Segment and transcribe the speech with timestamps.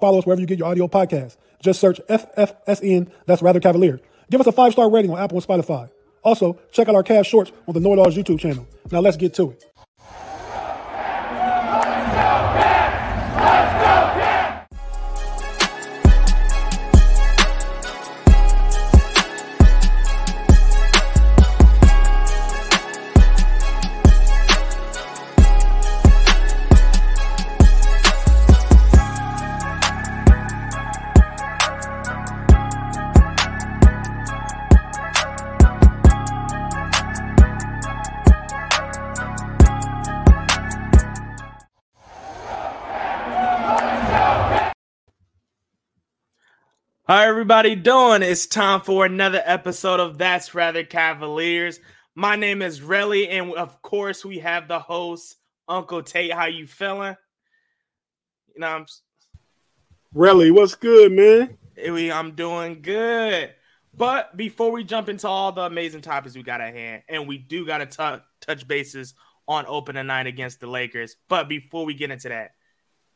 [0.00, 1.36] Follow us wherever you get your audio podcasts.
[1.60, 4.00] Just search FFSN, that's Rather Cavalier.
[4.30, 5.90] Give us a five star rating on Apple and Spotify.
[6.22, 8.66] Also, check out our cast shorts on the Know It Alls YouTube channel.
[8.90, 9.64] Now let's get to it.
[47.68, 48.22] Everybody doing?
[48.22, 51.80] It's time for another episode of That's Rather Cavaliers.
[52.14, 55.36] My name is Relly, and of course we have the host,
[55.68, 56.32] Uncle Tate.
[56.32, 57.14] How you feeling?
[58.54, 58.86] You know, I'm
[60.14, 61.58] Relly, what's good, man?
[62.10, 63.52] I'm doing good.
[63.94, 67.36] But before we jump into all the amazing topics we got at hand, and we
[67.36, 69.12] do got to touch bases
[69.46, 71.16] on opening night against the Lakers.
[71.28, 72.52] But before we get into that,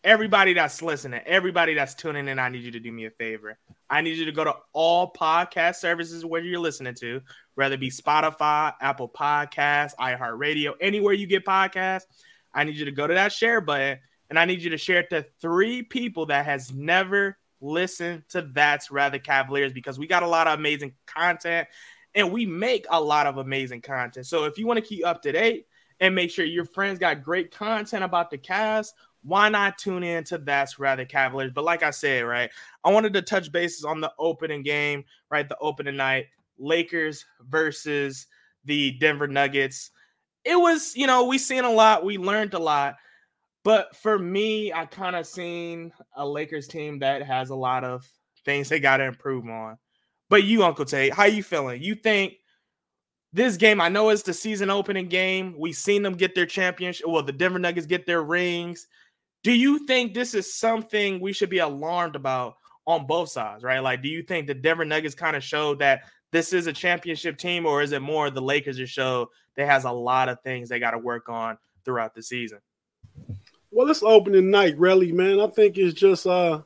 [0.05, 3.59] everybody that's listening, everybody that's tuning in, I need you to do me a favor.
[3.89, 7.21] I need you to go to all podcast services where you're listening to,
[7.55, 12.05] whether it be Spotify, Apple Podcasts, iHeartRadio, anywhere you get podcasts.
[12.53, 15.01] I need you to go to that share button and I need you to share
[15.01, 20.23] it to three people that has never listened to That's Rather Cavaliers because we got
[20.23, 21.69] a lot of amazing content
[22.15, 24.27] and we make a lot of amazing content.
[24.27, 25.67] So if you want to keep up to date
[26.01, 30.25] and make sure your friends got great content about the cast why not tune in
[30.25, 31.53] to That's Rather Cavaliers?
[31.55, 32.51] But like I said, right,
[32.85, 35.49] I wanted to touch bases on the opening game, right?
[35.49, 36.27] The opening night,
[36.59, 38.27] Lakers versus
[38.65, 39.91] the Denver Nuggets.
[40.45, 42.97] It was, you know, we seen a lot, we learned a lot.
[43.65, 48.09] But for me, I kind of seen a Lakers team that has a lot of
[48.45, 49.79] things they got to improve on.
[50.29, 51.81] But you, Uncle Tate, how you feeling?
[51.81, 52.35] You think
[53.33, 55.55] this game, I know it's the season opening game.
[55.57, 57.07] We seen them get their championship.
[57.07, 58.89] Well, the Denver Nuggets get their rings.
[59.43, 63.81] Do you think this is something we should be alarmed about on both sides, right?
[63.81, 67.39] Like, do you think the Denver Nuggets kind of showed that this is a championship
[67.39, 70.69] team, or is it more the Lakers just show that has a lot of things
[70.69, 72.59] they got to work on throughout the season?
[73.71, 75.41] Well, it's opening night, really, man.
[75.41, 76.63] I think it's just uh,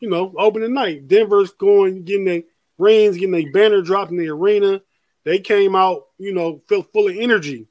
[0.00, 1.08] you know, opening night.
[1.08, 2.42] Denver's going, getting their
[2.78, 4.80] rings, getting their banner dropped in the arena.
[5.24, 7.66] They came out, you know, full, full of energy.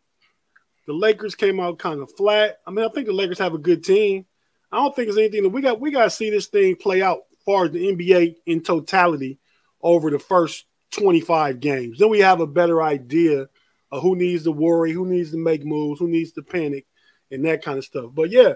[0.85, 2.59] The Lakers came out kind of flat.
[2.66, 4.25] I mean, I think the Lakers have a good team.
[4.72, 5.79] I don't think it's anything that we got.
[5.79, 9.40] We got to see this thing play out as far as the NBA in totality
[9.81, 12.00] over the first 25 games.
[12.00, 13.47] Then we have a better idea
[13.91, 16.85] of who needs to worry, who needs to make moves, who needs to panic,
[17.31, 18.12] and that kind of stuff.
[18.13, 18.53] But yeah,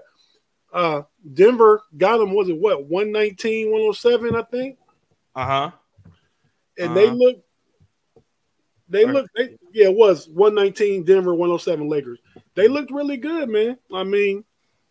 [0.73, 1.03] uh,
[1.33, 2.33] Denver got them.
[2.33, 4.35] Was it what 119, 107?
[4.35, 4.77] I think.
[5.35, 5.71] Uh huh.
[6.77, 6.93] And uh-huh.
[6.93, 7.43] they look
[8.89, 12.19] they looked, they, yeah, it was 119 Denver, 107 Lakers.
[12.55, 13.77] They looked really good, man.
[13.93, 14.43] I mean,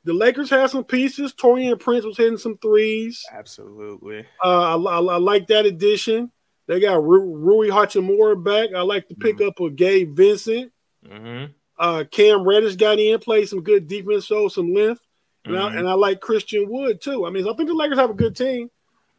[0.04, 1.34] the Lakers had some pieces.
[1.34, 3.24] Taurean Prince was hitting some threes.
[3.32, 4.20] Absolutely.
[4.42, 6.30] Uh, I, I, I, like that addition.
[6.66, 8.70] They got Ru- Rui Hachimura back.
[8.74, 9.48] I like to pick mm-hmm.
[9.48, 10.72] up a Gabe Vincent.
[11.06, 11.52] Mm-hmm.
[11.78, 15.00] Uh, Cam Reddish got in, played some good defense, showed some length.
[15.46, 15.54] Mm-hmm.
[15.54, 15.78] And, I, mm-hmm.
[15.78, 17.26] and, I, like Christian Wood too.
[17.26, 18.70] I mean, I think the Lakers have a good team.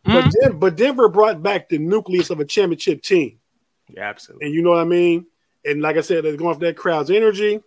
[0.04, 0.30] But, mm-hmm.
[0.42, 3.40] Den- but Denver brought back the nucleus of a championship team.
[3.90, 4.48] Yeah, absolutely.
[4.48, 5.26] And you know what I mean?
[5.66, 7.60] And like I said, they're going off that crowd's energy.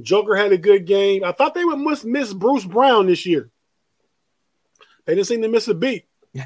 [0.00, 1.22] Joker had a good game.
[1.24, 3.50] I thought they would miss, miss Bruce Brown this year.
[5.04, 6.06] They didn't seem to miss a beat.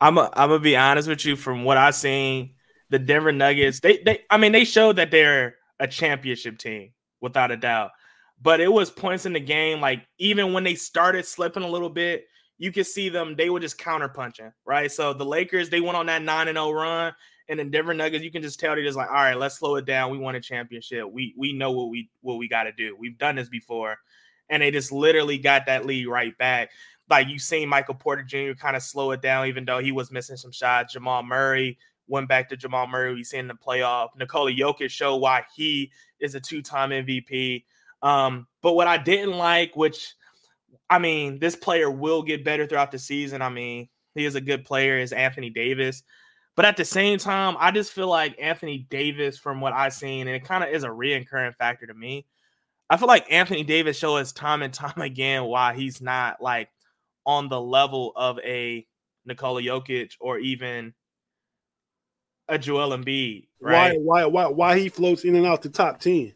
[0.00, 1.36] I'm a, I'm gonna be honest with you.
[1.36, 2.54] From what I've seen,
[2.88, 7.50] the Denver Nuggets, they they I mean they showed that they're a championship team without
[7.50, 7.90] a doubt.
[8.40, 11.90] But it was points in the game, like even when they started slipping a little
[11.90, 12.26] bit,
[12.60, 14.92] you could see them, they were just counter punching, right?
[14.92, 17.14] So the Lakers, they went on that 9 and 0 run,
[17.48, 19.76] and then Denver Nuggets, you can just tell they're just like, all right, let's slow
[19.76, 20.12] it down.
[20.12, 21.10] We want a championship.
[21.10, 22.94] We we know what we what we got to do.
[22.98, 23.96] We've done this before.
[24.50, 26.70] And they just literally got that lead right back.
[27.08, 28.52] Like you seen Michael Porter Jr.
[28.52, 30.92] kind of slow it down, even though he was missing some shots.
[30.92, 33.14] Jamal Murray went back to Jamal Murray.
[33.14, 34.10] We seen the playoff.
[34.18, 37.64] Nikola Jokic showed why he is a two-time MVP.
[38.02, 40.14] Um, but what I didn't like, which
[40.90, 43.40] I mean, this player will get better throughout the season.
[43.40, 46.02] I mean, he is a good player, is Anthony Davis.
[46.56, 50.26] But at the same time, I just feel like Anthony Davis, from what I've seen,
[50.26, 52.26] and it kind of is a reoccurring factor to me.
[52.90, 56.68] I feel like Anthony Davis shows time and time again why he's not like
[57.24, 58.84] on the level of a
[59.24, 60.92] Nikola Jokic or even
[62.48, 63.46] a Joel Embiid.
[63.60, 63.96] Right?
[64.00, 64.24] Why?
[64.24, 64.26] Why?
[64.26, 64.46] Why?
[64.48, 66.34] Why he floats in and out the top ten?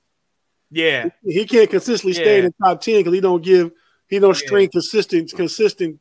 [0.71, 3.73] Yeah, he can't consistently stay in the top ten because he don't give
[4.09, 4.71] he don't string yeah.
[4.73, 6.01] consistent consistent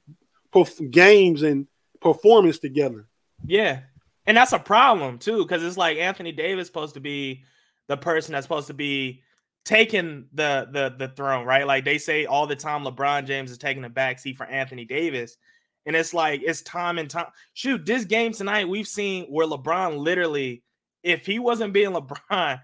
[0.53, 1.67] perf- games and
[2.01, 3.07] performance together.
[3.45, 3.81] Yeah,
[4.25, 7.43] and that's a problem too because it's like Anthony Davis supposed to be
[7.87, 9.21] the person that's supposed to be
[9.65, 11.65] taking the the the throne, right?
[11.65, 15.37] Like they say all the time, LeBron James is taking the backseat for Anthony Davis.
[15.85, 17.27] And it's like it's time and time.
[17.53, 20.63] Shoot, this game tonight, we've seen where LeBron literally,
[21.03, 22.61] if he wasn't being LeBron,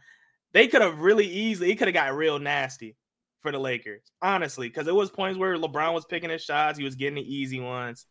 [0.53, 2.95] they could have really easily, it could have got real nasty
[3.41, 6.83] for the Lakers, honestly, because it was points where LeBron was picking his shots, he
[6.83, 8.05] was getting the easy ones.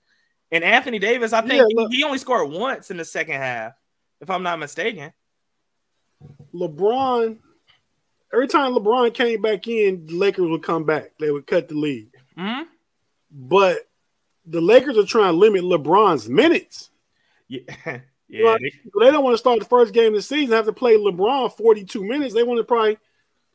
[0.50, 3.72] And Anthony Davis, I think yeah, he only scored once in the second half,
[4.20, 5.12] if I'm not mistaken.
[6.54, 7.38] LeBron,
[8.32, 11.12] every time LeBron came back in, the Lakers would come back.
[11.20, 12.10] They would cut the lead.
[12.36, 12.62] Mm-hmm.
[13.30, 13.80] But
[14.46, 16.90] the Lakers are trying to limit LeBron's minutes.
[17.50, 18.00] Yeah.
[18.28, 18.70] yeah.
[19.00, 21.56] They don't want to start the first game of the season, have to play LeBron
[21.56, 22.34] 42 minutes.
[22.34, 22.98] They want to probably,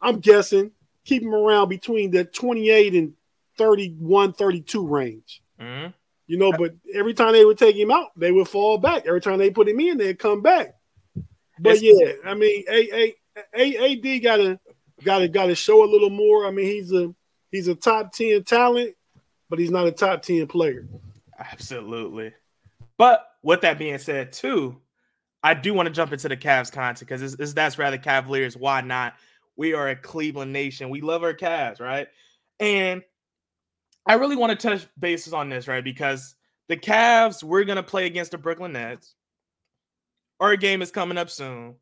[0.02, 0.72] I'm guessing,
[1.06, 3.14] keep him around between the 28 and
[3.58, 5.42] 31, 32 range.
[5.60, 5.92] Mm-hmm.
[6.28, 9.06] You know, but every time they would take him out, they would fall back.
[9.06, 10.76] Every time they put him in, they'd come back.
[11.60, 13.16] But yeah, I mean, a, a,
[13.56, 14.60] a, AD gotta
[15.04, 16.48] gotta gotta show a little more.
[16.48, 17.14] I mean, he's a
[17.52, 18.96] he's a top 10 talent,
[19.50, 20.88] but he's not a top 10 player.
[21.38, 22.34] Absolutely.
[22.98, 24.78] But with that being said, too,
[25.44, 28.56] I do want to jump into the Cavs content because it's, it's, that's rather Cavaliers.
[28.56, 29.16] Why not?
[29.56, 30.90] We are a Cleveland nation.
[30.90, 32.08] We love our Cavs, right?
[32.60, 33.04] And
[34.06, 35.84] I really want to touch bases on this, right?
[35.84, 36.36] Because
[36.68, 39.14] the Cavs, we're going to play against the Brooklyn Nets.
[40.40, 41.76] Our game is coming up soon.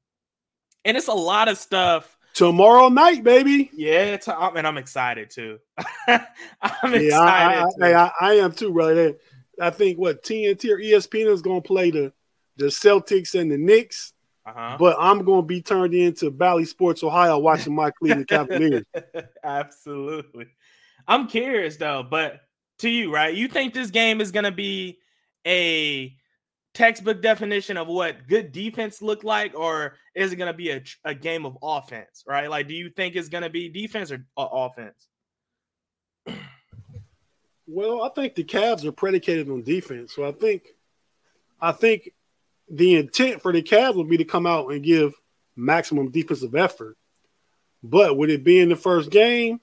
[0.83, 2.17] And it's a lot of stuff.
[2.33, 3.69] Tomorrow night, baby.
[3.73, 5.59] Yeah, to, and I'm excited too.
[6.07, 7.11] I'm excited.
[7.11, 9.15] I, I, I, I, am too, brother.
[9.59, 12.13] I think what TNT or ESPN is going to play the
[12.57, 14.13] the Celtics and the Knicks.
[14.45, 14.75] Uh-huh.
[14.79, 18.85] But I'm going to be turned into Bally Sports Ohio watching my Cleveland Cavaliers.
[19.43, 20.47] Absolutely.
[21.07, 22.41] I'm curious though, but
[22.79, 23.33] to you, right?
[23.33, 24.99] You think this game is going to be
[25.45, 26.15] a
[26.73, 30.81] textbook definition of what good defense look like, or is it going to be a,
[31.05, 32.49] a game of offense, right?
[32.49, 35.07] Like, do you think it's going to be defense or uh, offense?
[37.67, 40.13] Well, I think the Cavs are predicated on defense.
[40.15, 40.63] So I think,
[41.61, 42.11] I think
[42.71, 45.13] the intent for the Cavs would be to come out and give
[45.55, 46.97] maximum defensive effort.
[47.83, 49.59] But with it being the first game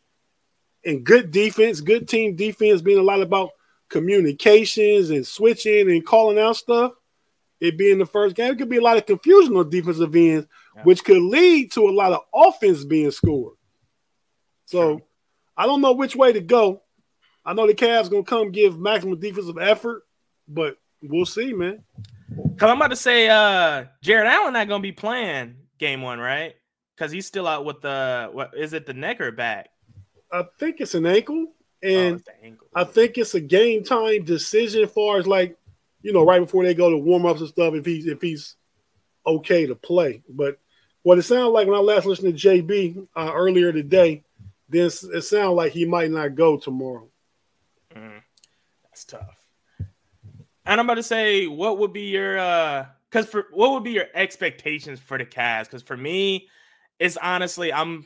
[0.84, 3.50] and good defense, good team defense being a lot about
[3.88, 6.92] communications and switching and calling out stuff,
[7.60, 10.46] it being the first game, it could be a lot of confusion on defensive ends,
[10.76, 10.82] yeah.
[10.82, 13.56] which could lead to a lot of offense being scored.
[14.66, 15.00] So
[15.56, 16.82] I don't know which way to go.
[17.44, 20.02] I know the Cavs gonna come give maximum defensive effort,
[20.46, 21.82] but we'll see, man.
[22.36, 26.54] Cause I'm about to say, uh, Jarrett Allen not gonna be playing game one, right?
[26.96, 29.70] Because he's still out with the what is it, the neck or back?
[30.30, 31.46] I think it's an ankle,
[31.82, 32.66] and oh, ankle.
[32.74, 35.56] I think it's a game time decision as far as like,
[36.02, 37.74] you know, right before they go to warm ups and stuff.
[37.74, 38.56] If he's if he's
[39.26, 40.58] okay to play, but
[41.02, 44.24] what it sounded like when I last listened to JB uh, earlier today,
[44.68, 47.08] then it sounded like he might not go tomorrow.
[47.94, 48.20] Mm,
[48.84, 49.37] that's tough.
[50.68, 53.92] And I'm about to say, what would be your uh because for what would be
[53.92, 55.64] your expectations for the Cavs?
[55.64, 56.46] Because for me,
[56.98, 58.04] it's honestly, I'm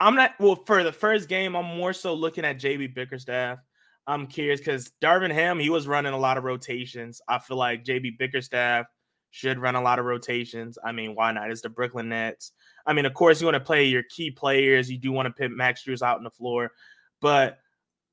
[0.00, 3.58] I'm not well for the first game, I'm more so looking at JB Bickerstaff.
[4.06, 7.20] I'm curious because Darvin Ham, he was running a lot of rotations.
[7.28, 8.86] I feel like JB Bickerstaff
[9.30, 10.78] should run a lot of rotations.
[10.82, 11.50] I mean, why not?
[11.50, 12.52] It's the Brooklyn Nets.
[12.86, 14.90] I mean, of course, you want to play your key players.
[14.90, 16.72] You do want to put Max Strus out on the floor,
[17.20, 17.58] but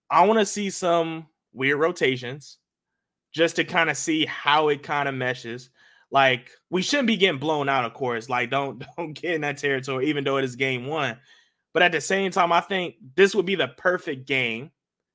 [0.10, 2.58] I want to see some weird rotations
[3.32, 5.70] just to kind of see how it kind of meshes.
[6.12, 8.30] Like we shouldn't be getting blown out, of course.
[8.30, 11.18] Like don't don't get in that territory, even though it is game one.
[11.74, 14.72] But at the same time, I think this would be the perfect game.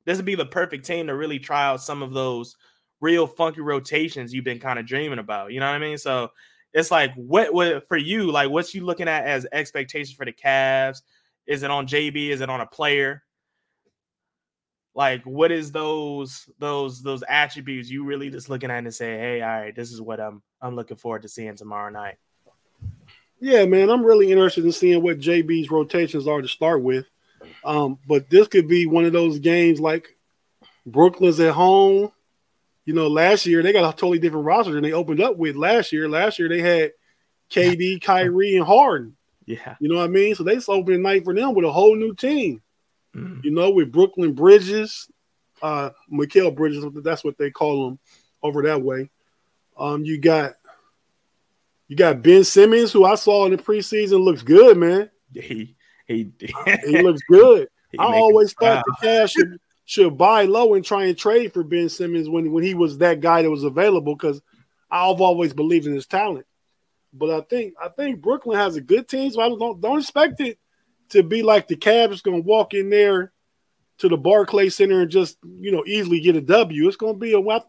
[0.07, 2.57] This would be the perfect team to really try out some of those
[3.01, 5.53] real funky rotations you've been kind of dreaming about.
[5.53, 5.99] You know what I mean?
[5.99, 6.31] So
[6.73, 10.33] it's like what what for you, like what's you looking at as expectations for the
[10.33, 11.03] Cavs?
[11.47, 12.31] Is it on JB?
[12.31, 13.23] Is it on a player?
[14.97, 19.43] Like what is those those those attributes you really just looking at and say hey
[19.43, 22.17] all right this is what i'm i'm looking forward to seeing tomorrow night.
[23.39, 27.05] Yeah man i'm really interested in seeing what jb's rotations are to start with.
[27.63, 30.17] Um but this could be one of those games like
[30.87, 32.11] brooklyn's at home.
[32.87, 35.57] You know last year they got a totally different roster than they opened up with
[35.57, 36.09] last year.
[36.09, 36.93] Last year they had
[37.51, 39.15] kd kyrie and harden.
[39.45, 39.77] Yeah.
[39.79, 40.35] You know what i mean?
[40.35, 42.63] So they opened night for them with a whole new team
[43.17, 43.45] Mm.
[43.45, 45.09] You know, with Brooklyn Bridges,
[45.63, 47.99] uh, Mikal Bridges, that's what they call him
[48.43, 49.11] over that way.
[49.79, 50.55] Um, you got
[51.89, 55.11] you got Ben Simmons, who I saw in the preseason looks good, man.
[55.33, 55.75] He
[56.07, 56.31] he
[56.85, 57.69] he looks good.
[57.93, 61.63] He I always thought the Cavs should should buy low and try and trade for
[61.63, 64.43] Ben Simmons when, when he was that guy that was available because
[64.91, 66.47] I've always believed in his talent.
[67.13, 70.41] But I think I think Brooklyn has a good team, so I don't don't expect
[70.41, 70.59] it
[71.11, 73.33] to be like the Cavs going to walk in there
[73.99, 76.87] to the Barclay Center and just you know easily get a W.
[76.87, 77.61] It's going to be a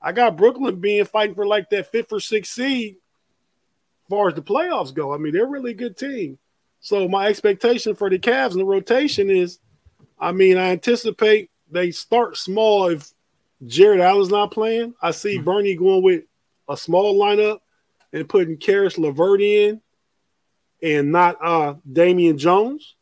[0.00, 4.34] I got Brooklyn being fighting for like that fifth or sixth seed as far as
[4.34, 5.14] the playoffs go.
[5.14, 6.38] I mean, they're a really good team.
[6.80, 9.58] So my expectation for the Cavs in the rotation is,
[10.18, 13.10] I mean, I anticipate they start small if
[13.66, 14.94] Jarrett Allen's not playing.
[15.00, 15.44] I see mm-hmm.
[15.44, 16.24] Bernie going with
[16.68, 17.60] a small lineup
[18.12, 19.80] and putting Caris LeVert in
[20.84, 22.94] and not uh Damian Jones.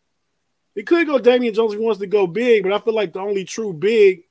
[0.74, 3.12] He could go Damian Jones if he wants to go big, but I feel like
[3.12, 4.22] the only true big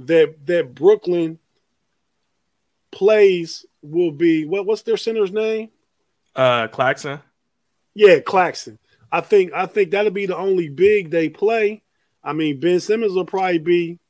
[0.00, 1.38] that that Brooklyn
[2.90, 5.70] plays will be what what's their center's name?
[6.34, 7.20] Uh Claxton.
[7.94, 8.78] Yeah, Claxton.
[9.12, 11.82] I think I think that'll be the only big they play.
[12.24, 14.00] I mean, Ben Simmons will probably be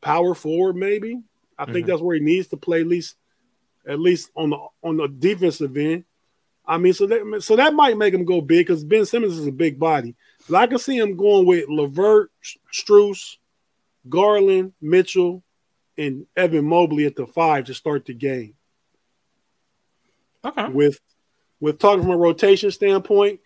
[0.00, 1.20] power forward, maybe.
[1.58, 1.72] I mm-hmm.
[1.74, 3.14] think that's where he needs to play at least
[3.86, 6.04] at least on the on the defensive end.
[6.68, 9.46] I mean, so that so that might make him go big because Ben Simmons is
[9.46, 10.14] a big body.
[10.48, 12.30] But I can see him going with LeVert,
[12.70, 13.36] Strus,
[14.06, 15.42] Garland, Mitchell,
[15.96, 18.54] and Evan Mobley at the five to start the game.
[20.44, 20.68] Okay.
[20.68, 21.00] With
[21.58, 23.40] with talking from a rotation standpoint,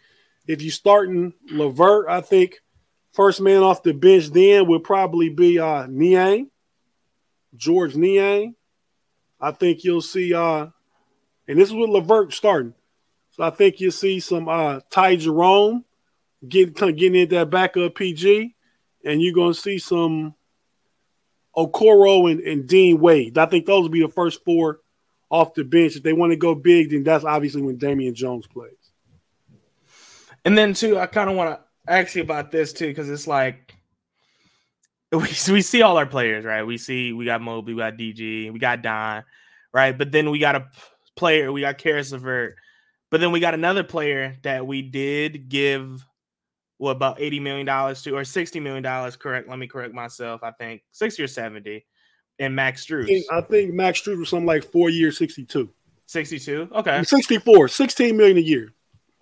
[0.49, 2.61] if you starting LeVert, I think
[3.13, 6.51] first man off the bench then would probably be uh Niang,
[7.57, 8.57] Georges Niang.
[9.41, 10.67] I think you'll see uh
[11.47, 12.75] and this is with LeVert starting.
[13.43, 15.85] I think you'll see some uh Ty Jerome
[16.47, 18.55] get getting into that backup PG,
[19.05, 20.35] and you're gonna see some
[21.57, 23.37] Okoro and, and Dean Wade.
[23.39, 24.81] I think those will be the first four
[25.31, 25.97] off the bench.
[25.97, 28.73] If they want to go big, then that's obviously when Damian Jones plays.
[30.45, 33.27] And then too, I kind of want to ask you about this too, because it's
[33.27, 33.75] like
[35.13, 36.63] we, we see all our players, right?
[36.63, 39.25] We see we got Mobley, we got DG, we got Don,
[39.73, 39.97] right?
[39.97, 40.67] But then we got a
[41.17, 42.57] player, we got LeVert,
[43.13, 46.05] but then we got another player that we did give
[46.79, 50.43] what about 80 million dollars to or 60 million dollars correct let me correct myself
[50.43, 51.85] i think 60 or 70
[52.39, 53.05] and max Strus.
[53.05, 55.69] I think, I think Max Strus was something like four years 62
[56.07, 57.03] 62 okay.
[57.05, 58.73] 64 16 million a year.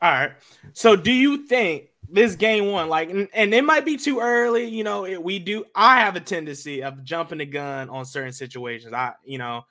[0.01, 0.33] All right.
[0.73, 4.65] So do you think this game one like and, and it might be too early
[4.65, 8.33] you know it, we do i have a tendency of jumping the gun on certain
[8.33, 8.95] situations.
[8.95, 9.65] I you know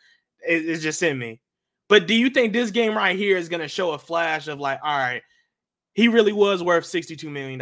[0.47, 1.41] it, it's just in me
[1.89, 4.59] but do you think this game right here is going to show a flash of
[4.59, 5.21] like all right
[5.99, 7.59] he really was worth $62 million.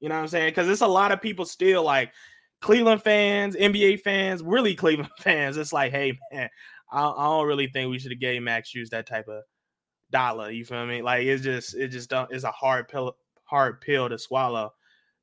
[0.00, 0.50] You know what I'm saying?
[0.50, 2.12] Because it's a lot of people still like
[2.60, 5.56] Cleveland fans, NBA fans, really Cleveland fans.
[5.56, 6.48] It's like, hey, man,
[6.90, 9.44] I, I don't really think we should have gave Max Strus that type of
[10.10, 10.50] dollar.
[10.50, 11.00] You feel me?
[11.00, 14.72] Like it's just it just don't it's a hard pill hard pill to swallow.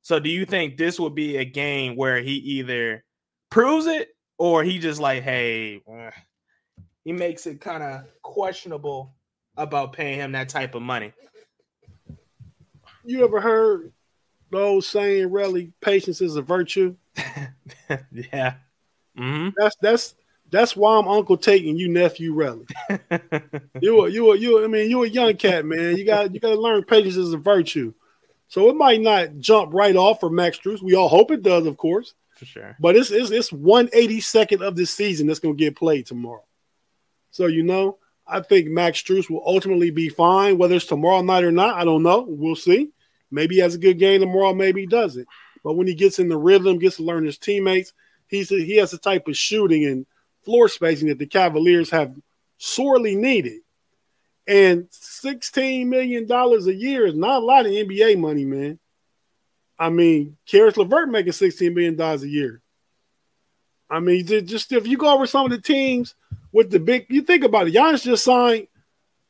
[0.00, 3.04] So do you think this would be a game where he either
[3.50, 6.10] proves it or he just like, hey, eh,
[7.08, 9.14] he makes it kind of questionable
[9.56, 11.10] about paying him that type of money?
[13.02, 13.92] you ever heard
[14.50, 16.96] those saying, "Really, patience is a virtue"?
[17.16, 18.56] yeah.
[19.16, 19.48] Mm-hmm.
[19.56, 20.14] That's that's
[20.50, 22.68] that's why I'm Uncle taking you nephew Relly.
[23.80, 24.58] you a, you a, you.
[24.58, 25.96] A, I mean, you a young cat, man.
[25.96, 27.94] You got you got to learn patience is a virtue.
[28.48, 30.82] So it might not jump right off for Max Strus.
[30.82, 32.12] We all hope it does, of course.
[32.36, 32.76] For sure.
[32.78, 36.44] But it's it's, it's 182nd of this season that's going to get played tomorrow.
[37.30, 41.44] So you know, I think Max Strus will ultimately be fine, whether it's tomorrow night
[41.44, 41.76] or not.
[41.76, 42.26] I don't know.
[42.28, 42.90] We'll see.
[43.30, 45.28] Maybe he has a good game tomorrow, maybe he doesn't.
[45.62, 47.92] But when he gets in the rhythm, gets to learn his teammates,
[48.26, 50.06] he's a, he has the type of shooting and
[50.44, 52.14] floor spacing that the Cavaliers have
[52.56, 53.60] sorely needed.
[54.46, 58.78] And $16 million a year is not a lot of NBA money, man.
[59.78, 62.62] I mean, Caris LeVert making $16 million a year.
[63.90, 66.14] I mean, just if you go over some of the teams
[66.52, 67.74] with the big, you think about it.
[67.74, 68.68] Giannis just signed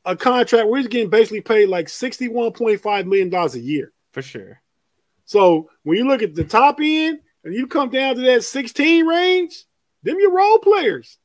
[0.05, 3.93] a contract where he's getting basically paid like $61.5 million a year.
[4.13, 4.61] For sure.
[5.25, 9.07] So when you look at the top end and you come down to that 16
[9.07, 9.65] range,
[10.03, 11.19] them your role players.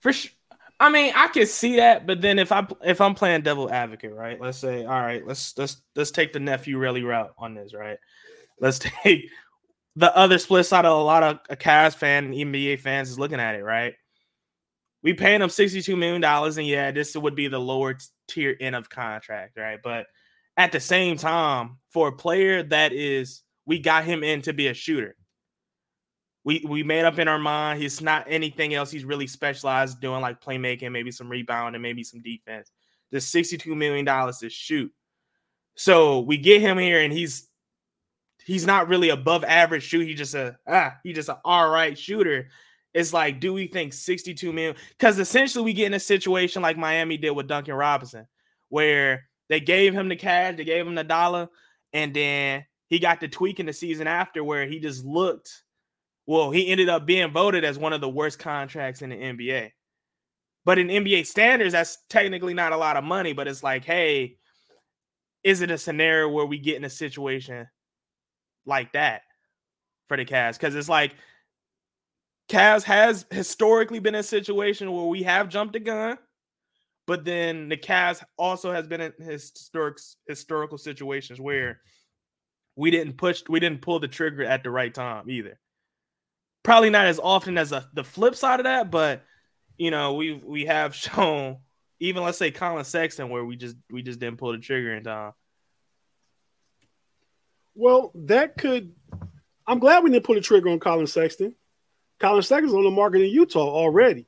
[0.00, 0.30] For sure.
[0.78, 4.12] I mean, I can see that, but then if I if I'm playing devil advocate,
[4.12, 4.38] right?
[4.38, 7.96] Let's say, all right, let's let's let's take the nephew Relly route on this, right?
[8.60, 9.30] Let's take
[9.96, 13.18] the other split side of a lot of a Cavs fan and NBA fans is
[13.18, 13.94] looking at it, right?
[15.02, 16.22] We paying him $62 million.
[16.24, 17.96] And yeah, this would be the lower
[18.28, 19.78] tier end of contract, right?
[19.82, 20.06] But
[20.56, 24.68] at the same time, for a player that is, we got him in to be
[24.68, 25.16] a shooter.
[26.44, 30.20] We, we made up in our mind he's not anything else he's really specialized doing
[30.20, 32.70] like playmaking maybe some rebounding maybe some defense
[33.10, 34.92] the 62 million dollars to shoot
[35.74, 37.48] so we get him here and he's
[38.46, 40.06] he's not really above average shoot.
[40.06, 42.48] He just a ah, he just an all right shooter.
[42.96, 44.74] It's like, do we think 62 million?
[44.96, 48.26] Because essentially we get in a situation like Miami did with Duncan Robinson,
[48.70, 51.50] where they gave him the cash, they gave him the dollar,
[51.92, 55.62] and then he got the tweak in the season after where he just looked.
[56.24, 59.72] Well, he ended up being voted as one of the worst contracts in the NBA.
[60.64, 63.34] But in NBA standards, that's technically not a lot of money.
[63.34, 64.38] But it's like, hey,
[65.44, 67.68] is it a scenario where we get in a situation
[68.64, 69.20] like that
[70.08, 70.54] for the Cavs?
[70.54, 71.14] Because it's like
[72.48, 76.18] Cavs has historically been a situation where we have jumped the gun,
[77.06, 79.98] but then the Cavs also has been in historic
[80.28, 81.80] historical situations where
[82.76, 85.58] we didn't push, we didn't pull the trigger at the right time either.
[86.62, 89.24] Probably not as often as a, the flip side of that, but
[89.76, 91.58] you know, we we have shown
[91.98, 95.04] even let's say Collin Sexton where we just we just didn't pull the trigger in
[95.04, 95.32] time.
[97.74, 98.92] Well, that could.
[99.66, 101.54] I'm glad we didn't pull the trigger on Collin Sexton.
[102.18, 104.26] Collin Sexton's on the market in Utah already.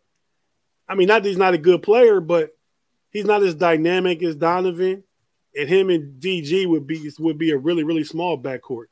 [0.89, 2.51] I mean, not that he's not a good player, but
[3.11, 5.05] he's not as dynamic as Donovan.
[5.57, 8.87] And him and DG would be would be a really really small backcourt.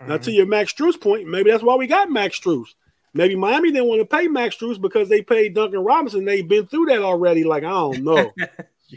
[0.00, 0.08] Mm-hmm.
[0.08, 2.68] Now, to your Max Strus point, maybe that's why we got Max Strus.
[3.12, 6.24] Maybe Miami didn't want to pay Max Strus because they paid Duncan Robinson.
[6.24, 7.44] They've been through that already.
[7.44, 8.46] Like I don't know, yeah.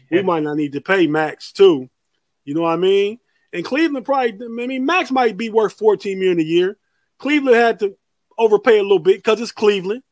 [0.09, 1.89] we might not need to pay Max too.
[2.45, 3.19] You know what I mean?
[3.51, 6.77] And Cleveland probably, I mean, Max might be worth 14 million a year.
[7.19, 7.95] Cleveland had to
[8.37, 10.03] overpay a little bit because it's Cleveland.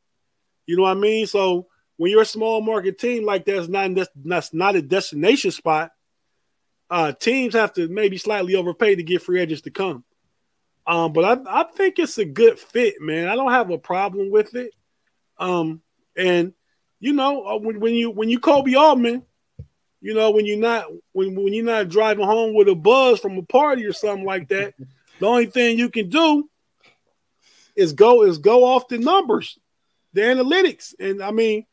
[0.66, 1.28] You know what I mean?
[1.28, 5.92] So when you're a small market team like that's not that's not a destination spot,
[6.90, 10.04] uh, teams have to maybe slightly overpay to get free agents to come.
[10.86, 13.28] Um, but I, I think it's a good fit, man.
[13.28, 14.74] I don't have a problem with it.
[15.38, 15.82] Um,
[16.18, 16.54] and
[17.00, 19.24] you know, uh, when, when you when you Koby Altman,
[20.02, 23.38] you know, when you're not when when you're not driving home with a buzz from
[23.38, 24.74] a party or something like that,
[25.20, 26.50] the only thing you can do
[27.76, 29.58] is go is go off the numbers,
[30.14, 30.94] the analytics.
[31.00, 31.66] And I mean,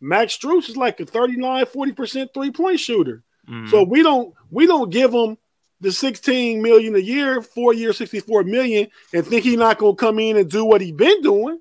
[0.00, 3.22] Max Strus is like a 39, 40% three-point shooter.
[3.48, 3.68] Mm-hmm.
[3.68, 5.38] So we don't we don't give him
[5.80, 10.18] the 16 million a year, four years, 64 million, and think he's not gonna come
[10.18, 11.60] in and do what he's been doing.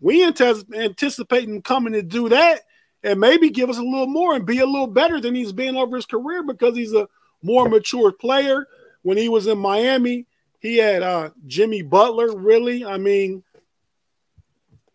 [0.00, 2.60] We anticipate him coming to do that
[3.02, 5.76] and maybe give us a little more and be a little better than he's been
[5.76, 7.08] over his career because he's a
[7.42, 8.66] more mature player.
[9.02, 10.26] When he was in Miami,
[10.60, 12.84] he had uh, Jimmy Butler, really.
[12.84, 13.44] I mean,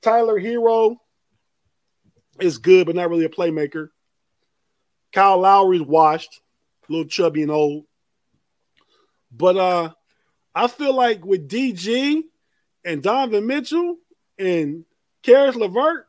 [0.02, 0.98] Tyler Herro
[2.40, 3.90] is good, but not really a playmaker.
[5.14, 6.42] Kyle Lowry's washed,
[6.88, 7.86] a little chubby and old.
[9.32, 9.94] But uh,
[10.54, 12.24] I feel like with DG
[12.84, 13.98] and Donovan Mitchell
[14.38, 14.86] and
[15.22, 16.08] Caris LeVert,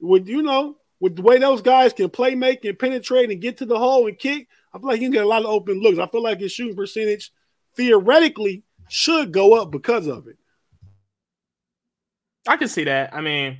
[0.00, 3.58] with you know, with the way those guys can play make and penetrate and get
[3.58, 5.80] to the hole and kick, I feel like you can get a lot of open
[5.80, 5.98] looks.
[5.98, 7.32] I feel like his shooting percentage
[7.76, 10.36] theoretically should go up because of it.
[12.46, 13.14] I can see that.
[13.14, 13.58] I mean,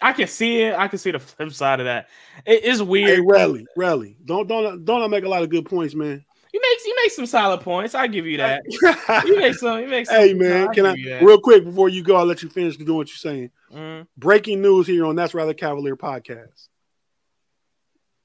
[0.00, 0.78] I can see it.
[0.78, 2.08] I can see the flip side of that.
[2.44, 3.18] It is weird.
[3.18, 4.16] Hey, Relly, Relly.
[4.24, 6.24] Don't don't don't I make a lot of good points, man.
[6.52, 7.94] You make you make some solid points.
[7.94, 8.62] I give you that.
[9.26, 9.80] you make some.
[9.80, 10.16] You make some.
[10.16, 12.16] Hey man, can I real quick before you go?
[12.16, 13.50] I'll let you finish doing what you're saying.
[13.72, 14.06] Mm.
[14.16, 16.68] Breaking news here on That's Rather Cavalier podcast.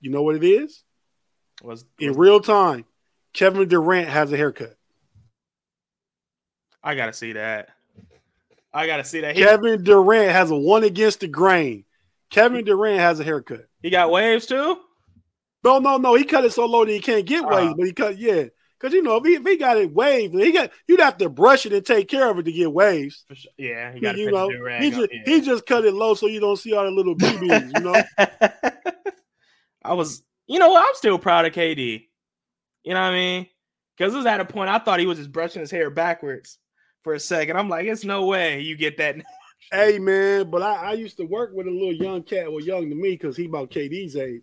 [0.02, 0.84] You know what it is?
[1.64, 2.86] Was in real time?
[3.34, 4.76] Kevin Durant has a haircut.
[6.86, 7.70] I gotta see that.
[8.72, 9.36] I gotta see that.
[9.36, 11.84] He, Kevin Durant has a one against the grain.
[12.30, 13.66] Kevin Durant has a haircut.
[13.82, 14.78] He got waves too.
[15.64, 16.14] No, no, no.
[16.14, 18.44] He cut it so low that he can't get waves, uh, but he cut yeah.
[18.80, 21.30] Because you know, if he, if he got it waved, he got you'd have to
[21.30, 23.26] brush it and take care of it to get waves.
[23.34, 23.52] Sure.
[23.58, 24.48] Yeah, he got you know
[24.80, 25.22] he just yeah.
[25.26, 27.72] he just cut it low so you don't see all the little BBs.
[27.74, 28.70] You know,
[29.84, 32.08] I was you know I'm still proud of KD.
[32.84, 33.48] You know what I mean?
[33.98, 36.60] Because it was at a point I thought he was just brushing his hair backwards
[37.06, 37.56] for a second.
[37.56, 39.16] I'm like, it's no way you get that.
[39.72, 42.90] hey man, but I, I used to work with a little young cat, well, young
[42.90, 44.42] to me because he about KD's age,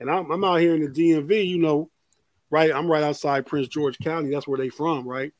[0.00, 1.46] and I'm, I'm out here in the DMV.
[1.46, 1.90] You know,
[2.50, 2.72] right?
[2.72, 4.30] I'm right outside Prince George County.
[4.30, 5.32] That's where they from, right?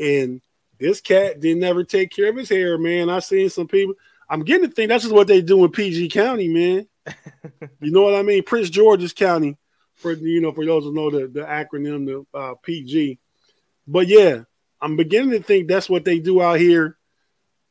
[0.00, 0.40] And
[0.78, 3.10] this cat didn't ever take care of his hair, man.
[3.10, 3.96] I seen some people.
[4.30, 6.86] I'm getting to think that's just what they do in PG County, man.
[7.80, 8.44] you know what I mean?
[8.44, 9.56] Prince George's County,
[9.96, 13.18] for you know, for those who know the, the acronym, the uh, PG.
[13.88, 14.42] But yeah,
[14.80, 16.96] I'm beginning to think that's what they do out here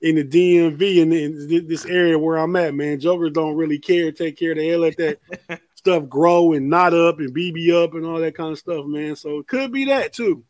[0.02, 3.00] in the DMV and in this area where I'm at, man.
[3.00, 4.54] Jokers don't really care, take care.
[4.54, 5.20] They let that
[5.76, 9.16] stuff grow and knot up and BB up and all that kind of stuff, man.
[9.16, 10.44] So it could be that too.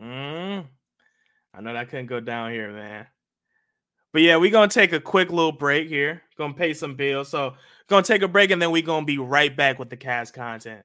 [0.00, 0.64] Mm,
[1.54, 3.06] I know that couldn't go down here, man.
[4.12, 6.22] But yeah, we're gonna take a quick little break here.
[6.38, 7.28] Gonna pay some bills.
[7.28, 7.54] So
[7.88, 10.84] gonna take a break and then we're gonna be right back with the cast content.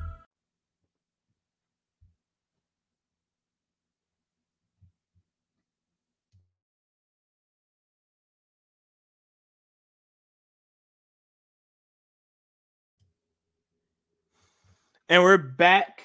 [15.11, 16.03] And we're back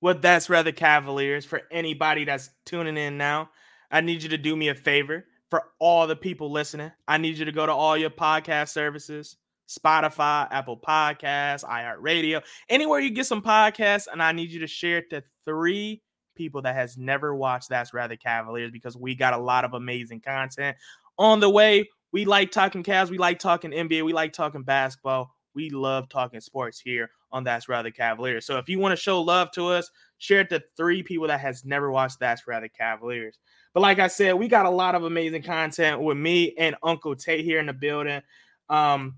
[0.00, 1.44] with That's Rather Cavaliers.
[1.44, 3.50] For anybody that's tuning in now,
[3.92, 5.26] I need you to do me a favor.
[5.48, 9.36] For all the people listening, I need you to go to all your podcast services
[9.68, 14.08] Spotify, Apple Podcasts, iHeartRadio, anywhere you get some podcasts.
[14.10, 16.02] And I need you to share it to three
[16.34, 20.20] people that has never watched That's Rather Cavaliers because we got a lot of amazing
[20.20, 20.76] content
[21.16, 21.88] on the way.
[22.10, 23.08] We like talking Cavs.
[23.08, 24.04] We like talking NBA.
[24.04, 25.35] We like talking basketball.
[25.56, 28.46] We love talking sports here on That's Rather Cavaliers.
[28.46, 31.40] So if you want to show love to us, share it to three people that
[31.40, 33.38] has never watched That's Rather Cavaliers.
[33.74, 37.16] But like I said, we got a lot of amazing content with me and Uncle
[37.16, 38.22] Tate here in the building.
[38.68, 39.16] Um,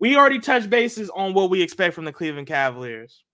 [0.00, 3.24] we already touched bases on what we expect from the Cleveland Cavaliers.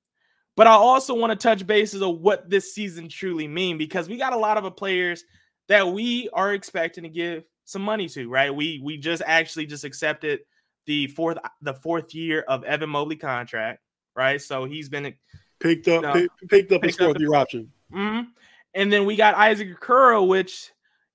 [0.56, 4.16] But I also want to touch bases of what this season truly mean because we
[4.16, 5.24] got a lot of players
[5.68, 8.54] that we are expecting to give some money to, right?
[8.54, 10.40] We we just actually just accepted
[10.86, 13.80] the fourth the fourth year of Evan Mobley contract,
[14.14, 14.40] right?
[14.40, 15.14] So he's been
[15.60, 17.70] picked up you know, pick, picked up picked his fourth year option.
[17.92, 18.30] Mm-hmm.
[18.74, 20.70] And then we got Isaac Okoro, which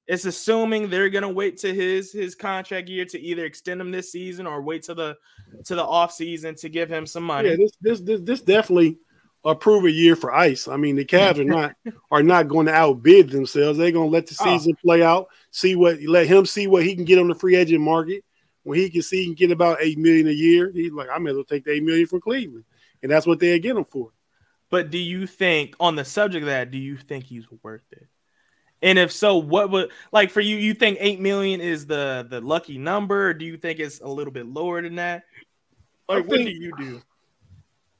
[0.07, 4.11] is assuming they're gonna wait to his his contract year to either extend him this
[4.11, 5.17] season or wait to the
[5.65, 7.49] to the off season to give him some money.
[7.49, 8.97] Yeah, this this this, this definitely
[9.45, 10.67] a proven year for Ice.
[10.67, 11.75] I mean, the Cavs are not
[12.11, 13.77] are not going to outbid themselves.
[13.77, 14.45] They're going to let the oh.
[14.45, 14.81] season oh.
[14.83, 17.81] play out, see what let him see what he can get on the free agent
[17.81, 18.23] market,
[18.63, 21.17] when he can see he can get about eight million a year, he's like, I
[21.19, 22.65] may as well take the eight million from Cleveland,
[23.01, 24.11] and that's what they get him for.
[24.69, 28.07] But do you think, on the subject of that, do you think he's worth it?
[28.81, 30.55] And if so, what would like for you?
[30.55, 33.29] You think eight million is the the lucky number?
[33.29, 35.23] Or do you think it's a little bit lower than that?
[36.07, 37.01] Like, think, what do you do?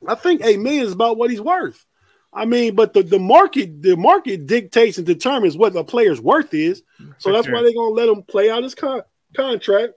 [0.08, 1.86] I think eight million is about what he's worth.
[2.32, 6.54] I mean, but the, the market the market dictates and determines what the player's worth
[6.54, 6.84] is.
[7.18, 7.56] So for that's sure.
[7.56, 9.02] why they're gonna let him play out his con-
[9.36, 9.94] contract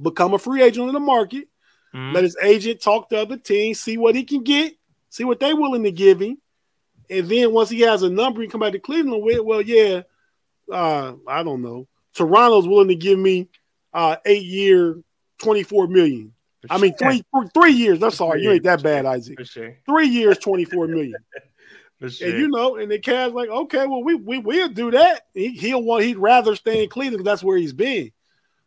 [0.00, 1.48] become a free agent in the market.
[1.94, 2.14] Mm-hmm.
[2.14, 4.74] Let his agent talk to other teams, see what he can get,
[5.10, 6.38] see what they're willing to give him.
[7.10, 10.02] And then once he has a number, he come back to Cleveland with, well, yeah,
[10.72, 11.86] uh, I don't know.
[12.14, 13.48] Toronto's willing to give me
[13.92, 15.02] uh eight year,
[15.42, 16.32] 24 million.
[16.70, 17.98] I mean, three three years.
[17.98, 18.36] That's all.
[18.36, 19.44] You ain't that bad, Isaac.
[19.44, 19.76] Sure.
[19.84, 21.14] Three years, 24 million.
[22.08, 22.30] Sure.
[22.30, 25.26] And you know, and the Cavs like, okay, well, we we will do that.
[25.34, 27.24] He, will want he'd rather stay in Cleveland.
[27.24, 28.10] That's where he's been.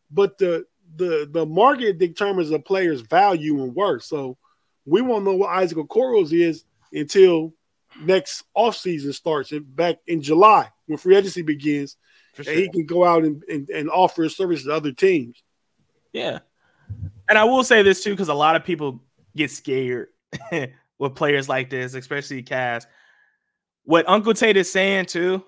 [0.09, 4.03] But the the the market determines a player's value and worth.
[4.03, 4.37] So
[4.85, 7.53] we won't know what Isaac Okoro's is until
[8.01, 11.97] next offseason starts back in July when free agency begins.
[12.35, 12.51] Sure.
[12.51, 15.41] And he can go out and, and, and offer his services to other teams.
[16.11, 16.39] Yeah.
[17.29, 19.01] And I will say this too, because a lot of people
[19.35, 20.09] get scared
[20.99, 22.85] with players like this, especially Cavs.
[23.83, 25.43] What Uncle Tate is saying too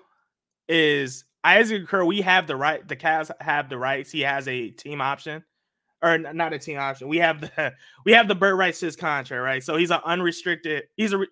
[0.68, 2.86] is Isaac Okoro, we have the right.
[2.86, 4.10] The Cavs have the rights.
[4.10, 5.44] He has a team option,
[6.02, 7.08] or not a team option.
[7.08, 7.72] We have the
[8.04, 9.62] we have the bird rights to his contract, right?
[9.62, 10.84] So he's an unrestricted.
[10.96, 11.24] He's a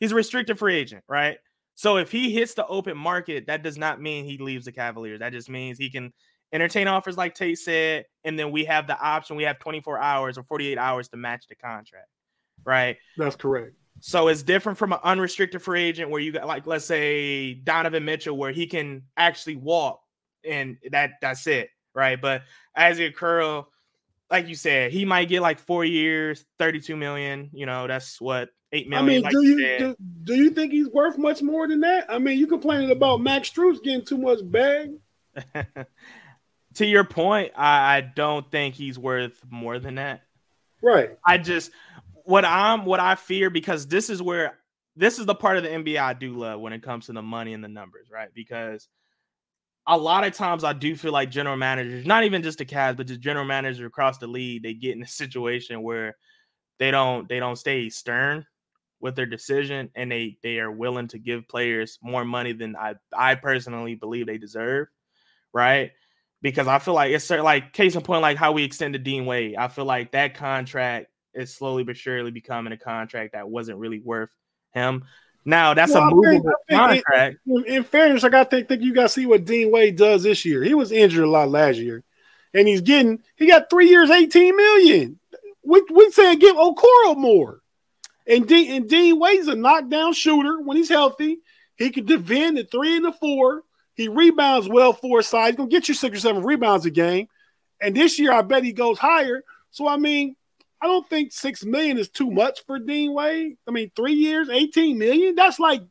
[0.00, 1.38] he's a restricted free agent, right?
[1.74, 5.20] So if he hits the open market, that does not mean he leaves the Cavaliers.
[5.20, 6.12] That just means he can
[6.52, 9.36] entertain offers, like Tate said, and then we have the option.
[9.36, 12.08] We have 24 hours or 48 hours to match the contract,
[12.64, 12.96] right?
[13.16, 13.74] That's correct.
[14.04, 18.04] So it's different from an unrestricted free agent where you got like let's say Donovan
[18.04, 20.02] Mitchell where he can actually walk
[20.44, 22.20] and that that's it, right?
[22.20, 22.42] But
[22.76, 23.66] Isaac Okoro,
[24.28, 27.50] like you said, he might get like four years, 32 million.
[27.52, 29.04] You know, that's what eight million.
[29.04, 32.06] I mean, like do you, do, do, you think he's worth much more than that?
[32.08, 33.22] I mean, you complaining about mm.
[33.22, 34.94] Max Strus getting too much bag.
[36.74, 40.22] to your point, I, I don't think he's worth more than that.
[40.82, 41.10] Right.
[41.24, 41.70] I just
[42.24, 44.58] what I'm what I fear because this is where
[44.96, 47.22] this is the part of the NBA I do love when it comes to the
[47.22, 48.28] money and the numbers, right?
[48.34, 48.88] Because
[49.86, 52.96] a lot of times I do feel like general managers, not even just the Cavs,
[52.96, 56.16] but just general managers across the league, they get in a situation where
[56.78, 58.46] they don't they don't stay stern
[59.00, 62.94] with their decision and they they are willing to give players more money than I
[63.12, 64.88] I personally believe they deserve,
[65.52, 65.90] right?
[66.40, 69.56] Because I feel like it's like case in point, like how we extended Dean Wade.
[69.56, 74.00] I feel like that contract is slowly but surely becoming a contract that wasn't really
[74.00, 74.30] worth
[74.72, 75.04] him.
[75.44, 77.38] Now that's Well, I a movable I contract.
[77.46, 79.96] In, in fairness, I got to think, think you got to see what Dean Wade
[79.96, 80.62] does this year.
[80.62, 82.04] He was injured a lot last year,
[82.54, 85.18] and he's getting he got three years, eighteen million.
[85.64, 87.60] We we saying give Okoro more,
[88.26, 91.38] and Dean and Dean Wade's a knockdown shooter when he's healthy.
[91.76, 93.62] He could defend the three and the four.
[93.94, 95.48] He rebounds well for a side.
[95.48, 97.26] He's gonna get you six or seven rebounds a game.
[97.80, 99.42] And this year, I bet he goes higher.
[99.70, 100.36] So I mean,
[100.82, 103.56] I don't think six million is too much for Dean Wade.
[103.68, 105.36] I mean, three years, eighteen million.
[105.36, 105.82] That's like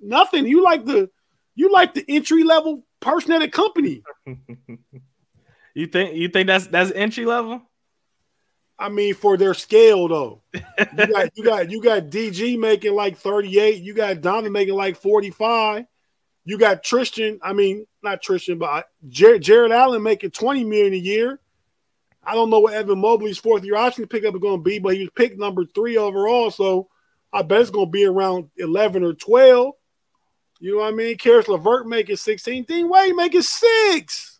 [0.00, 0.46] nothing.
[0.46, 1.08] You like the
[1.54, 4.02] you like the entry level person at a company.
[5.74, 7.62] you think you think that's that's entry level?
[8.76, 10.42] I mean, for their scale though.
[10.96, 13.82] You got you got you got DG making like 38.
[13.82, 15.84] You got Donovan making like 45.
[16.44, 20.94] You got Tristan, I mean, not Tristan, but uh, Jarrett, Jarrett Allen making 20 million
[20.94, 21.38] a year.
[22.22, 24.94] I don't know what Evan Mobley's fourth year option pickup is going to be, but
[24.94, 26.50] he was picked number three overall.
[26.50, 26.88] So
[27.32, 29.72] I bet it's going to be around 11 or 12.
[30.60, 31.16] You know what I mean?
[31.16, 32.64] Caris LeVert making 16.
[32.64, 34.38] Dean Wade making six.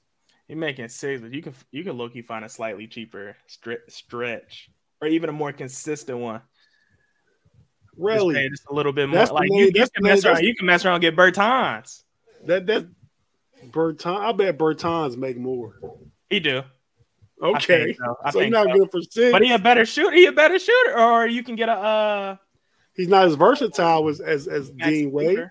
[0.48, 3.88] You're making six, but you can you can look you find a slightly cheaper stre-
[3.88, 4.68] stretch
[5.00, 6.42] or even a more consistent one.
[7.96, 8.34] Really?
[8.34, 9.18] pay just a little bit more.
[9.18, 10.42] That's Like name- you, you can mess name- around.
[10.44, 12.02] You can mess around and get Bertans.
[12.46, 12.88] That that
[13.70, 15.74] Berton, I bet Bertans make more.
[16.28, 16.62] He do.
[17.42, 17.94] Okay.
[17.94, 18.16] so.
[18.32, 18.78] So he's not so.
[18.78, 19.32] good for six.
[19.32, 20.14] But he a better shooter.
[20.14, 22.36] He a better shooter, or you can get a uh
[22.94, 25.50] he's not as versatile as as, as Dean Wade.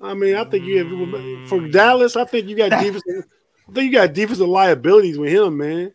[0.00, 1.48] I mean, I think you have Mm.
[1.48, 2.16] for Dallas.
[2.16, 3.24] I think you got defensive.
[3.68, 5.92] I think you got defensive liabilities with him, man.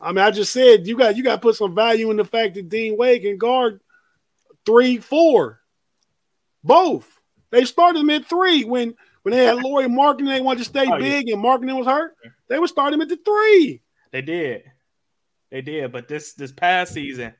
[0.00, 2.24] I mean, I just said you got you got to put some value in the
[2.24, 3.80] fact that Dean Wade can guard
[4.64, 5.60] three, four,
[6.62, 7.08] both.
[7.50, 8.94] They started him at three when
[9.30, 10.26] when they had Lauri Markkanen.
[10.28, 10.98] They wanted to stay Oh, yeah.
[10.98, 12.14] big, and Markkinen was hurt.
[12.48, 13.82] They would start him at the three.
[14.12, 14.62] They did.
[15.50, 15.92] They did.
[15.92, 17.34] But this this past season,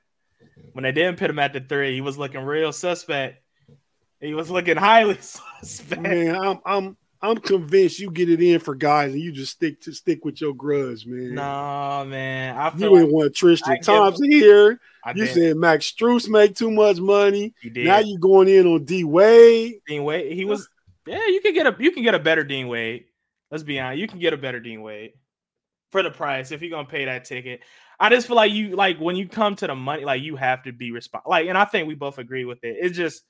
[0.72, 3.42] when they didn't put him at the three, he was looking real suspect.
[4.20, 6.03] He was looking highly suspect.
[6.03, 9.81] Man, I'm I'm I'm convinced you get it in for guys, and you just stick
[9.83, 11.35] to stick with your grudge, man.
[11.35, 12.57] No, man.
[12.57, 14.81] I You feel didn't want Tristan Thompson here.
[15.05, 15.35] I You did.
[15.35, 17.55] said Max Strus make too much money.
[17.61, 17.87] he did.
[17.87, 19.81] Now you going in on D Wade.
[19.87, 20.33] Dean Wade.
[20.33, 20.68] He was
[21.09, 23.05] yeah, you can get a you can get a better Dean Wade.
[23.51, 24.01] Let's be honest.
[24.01, 25.12] You can get a better Dean Wade
[25.90, 27.61] for the price if you're gonna pay that ticket.
[28.01, 30.62] I just feel like you like when you come to the money, like you have
[30.64, 31.31] to be responsible.
[31.31, 32.77] Like, and I think we both agree with it.
[32.81, 33.25] It's just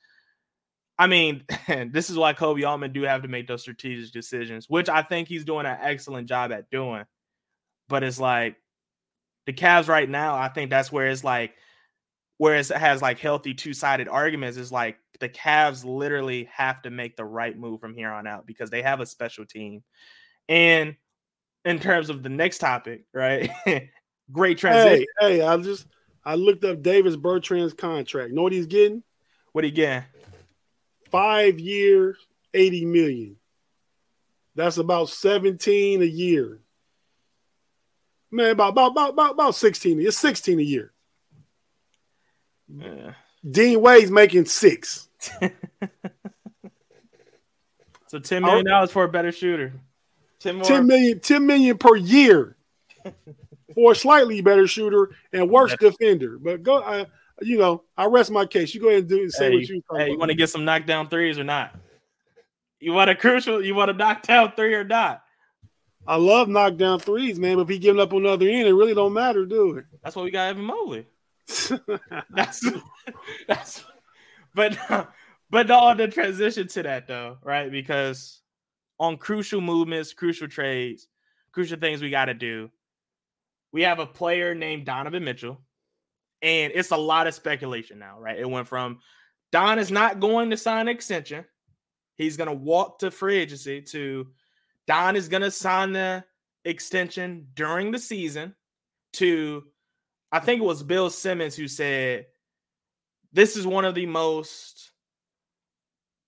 [0.98, 1.44] I mean,
[1.90, 5.28] this is why Koby Altman do have to make those strategic decisions, which I think
[5.28, 7.04] he's doing an excellent job at doing.
[7.88, 8.56] But it's like
[9.46, 11.54] the Cavs right now, I think that's where it's like
[12.38, 17.16] where it has like healthy two-sided arguments is like the Cavs literally have to make
[17.16, 19.82] the right move from here on out because they have a special team.
[20.48, 20.96] And
[21.64, 23.50] in terms of the next topic, right?
[24.32, 25.06] Great transition.
[25.20, 25.86] Hey, hey, I just
[26.24, 28.32] I looked up Davis Bertans' contract.
[28.32, 29.02] Know what he's getting?
[29.52, 30.04] What he getting?
[31.10, 32.16] Five years,
[32.54, 33.36] 80 million.
[34.54, 36.60] That's about 17 a year.
[38.30, 40.00] Man, about about about about, about 16.
[40.00, 40.92] It's 16 a year.
[42.68, 43.12] Yeah.
[43.48, 45.08] Dean Wade's making six.
[48.08, 49.72] So ten million dollars for a better shooter.
[50.40, 50.64] Ten more.
[50.64, 52.56] 10 million, 10 million per year
[53.74, 56.38] for a slightly better shooter and worse defender.
[56.38, 57.06] But go, uh,
[57.42, 58.72] you know, I rest my case.
[58.72, 59.82] You go ahead and do say Hey, what you.
[59.96, 61.74] hey, you want to get some knockdown threes or not?
[62.80, 63.62] You want a crucial?
[63.62, 65.22] You want a knockdown three or not?
[66.06, 67.56] I love knockdown threes, man.
[67.56, 70.16] But if he giving up on the other end, it really don't matter, do That's
[70.16, 71.06] why we got Evan Mobley.
[72.30, 72.66] That's
[73.48, 73.84] that's.
[74.54, 74.78] But
[75.50, 77.70] but on the transition to that though, right?
[77.70, 78.40] Because
[78.98, 81.06] on crucial movements, crucial trades,
[81.52, 82.70] crucial things we got to do.
[83.72, 85.60] We have a player named Donovan Mitchell,
[86.42, 88.38] and it's a lot of speculation now, right?
[88.38, 89.00] It went from
[89.52, 91.44] Don is not going to sign an extension.
[92.16, 94.28] He's going to walk to free agency to
[94.86, 96.24] Don is going to sign the
[96.64, 98.54] extension during the season
[99.14, 99.64] to
[100.30, 102.26] I think it was Bill Simmons who said
[103.32, 104.92] this is one of the most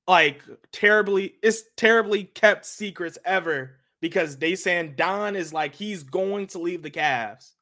[0.06, 6.46] like terribly it's terribly kept secrets ever because they saying Don is like he's going
[6.48, 7.52] to leave the Cavs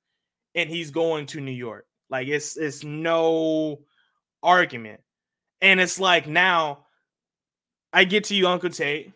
[0.54, 1.86] and he's going to New York.
[2.10, 3.80] Like it's it's no
[4.42, 5.00] argument.
[5.60, 6.86] And it's like now
[7.92, 9.12] I get to you, Uncle Tate,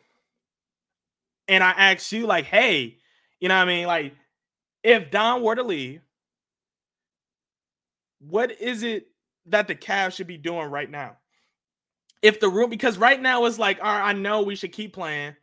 [1.49, 2.97] and I ask you, like, hey,
[3.41, 3.87] you know what I mean?
[3.87, 4.15] Like,
[4.83, 6.01] if Don were to leave,
[8.27, 9.07] what is it
[9.47, 11.17] that the Cavs should be doing right now?
[12.23, 14.95] If the room, because right now it's like, all right, I know we should keep
[14.95, 15.35] playing.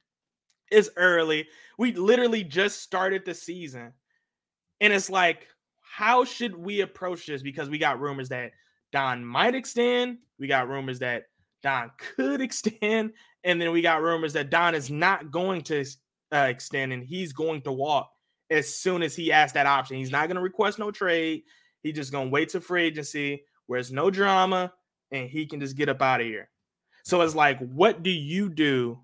[0.72, 1.48] It's early.
[1.78, 3.94] We literally just started the season.
[4.80, 5.48] And it's like,
[5.82, 7.42] how should we approach this?
[7.42, 8.52] Because we got rumors that
[8.92, 11.26] Don might extend, we got rumors that
[11.62, 13.12] Don could extend,
[13.44, 15.84] and then we got rumors that Don is not going to
[16.32, 18.12] uh, extend and he's going to walk
[18.50, 19.98] as soon as he asks that option.
[19.98, 21.44] He's not going to request no trade.
[21.84, 24.74] He's just to wait to free agency where it's no drama
[25.12, 26.50] and he can just get up out of here.
[27.04, 29.00] So it's like, what do you do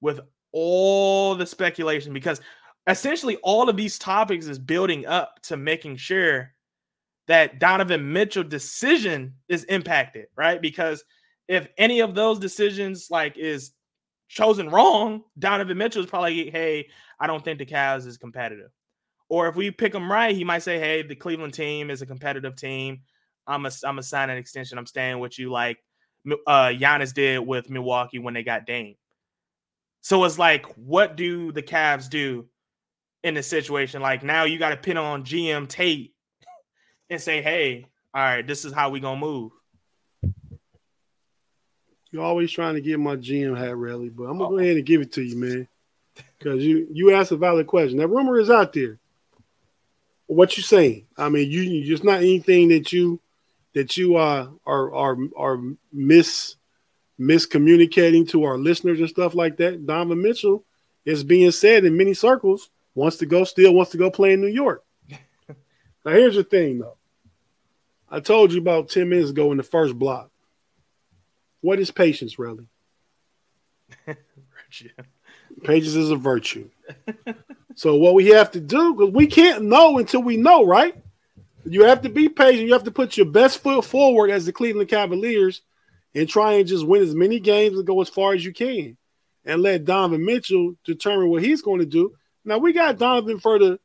[0.00, 0.20] with
[0.52, 2.12] all the speculation?
[2.12, 2.40] Because
[2.86, 6.52] essentially all of these topics is building up to making sure
[7.26, 10.60] that Donovan Mitchell decision is impacted, right?
[10.60, 11.04] Because
[11.48, 13.72] if any of those decisions like is
[14.28, 16.88] chosen wrong, Donovan Mitchell is probably, hey,
[17.18, 18.70] I don't think the Cavs is competitive.
[19.30, 22.06] Or if we pick him right, he might say, hey, the Cleveland team is a
[22.06, 23.02] competitive team.
[23.46, 24.76] I'm a I'm a sign an extension.
[24.76, 25.78] I'm staying with you, like
[26.46, 28.96] uh Giannis did with Milwaukee when they got Dame.
[30.02, 32.48] So it's like, what do the Cavs do
[33.22, 34.02] in this situation?
[34.02, 36.12] Like now you got to pin on GM Tate
[37.10, 39.52] and say, hey, all right, this is how we gonna move.
[42.10, 44.50] You're always trying to get my GM hat, really, but I'm gonna oh.
[44.50, 45.68] go ahead and give it to you, man,
[46.36, 47.98] because you you asked a valid question.
[47.98, 48.98] That rumor is out there.
[50.30, 51.06] What you saying?
[51.18, 53.18] I mean, you, just not anything that you
[53.74, 55.58] that you uh, are are are
[55.92, 56.54] mis
[57.18, 59.84] miscommunicating to our listeners and stuff like that.
[59.88, 60.64] Donovan Mitchell
[61.04, 64.40] is being said in many circles wants to go still wants to go play in
[64.40, 64.84] New York.
[65.48, 66.96] now here's the thing though.
[68.08, 70.30] I told you about 10 minutes ago in the first block.
[71.60, 72.68] What is patience, really?
[74.06, 74.90] virtue.
[75.64, 76.70] Patience is a virtue.
[77.74, 80.94] so what we have to do, because we can't know until we know, right?
[81.64, 82.66] You have to be patient.
[82.66, 85.62] You have to put your best foot forward as the Cleveland Cavaliers
[86.14, 88.96] and try and just win as many games and go as far as you can.
[89.44, 92.14] And let Donovan Mitchell determine what he's going to do.
[92.44, 93.80] Now we got Donovan for the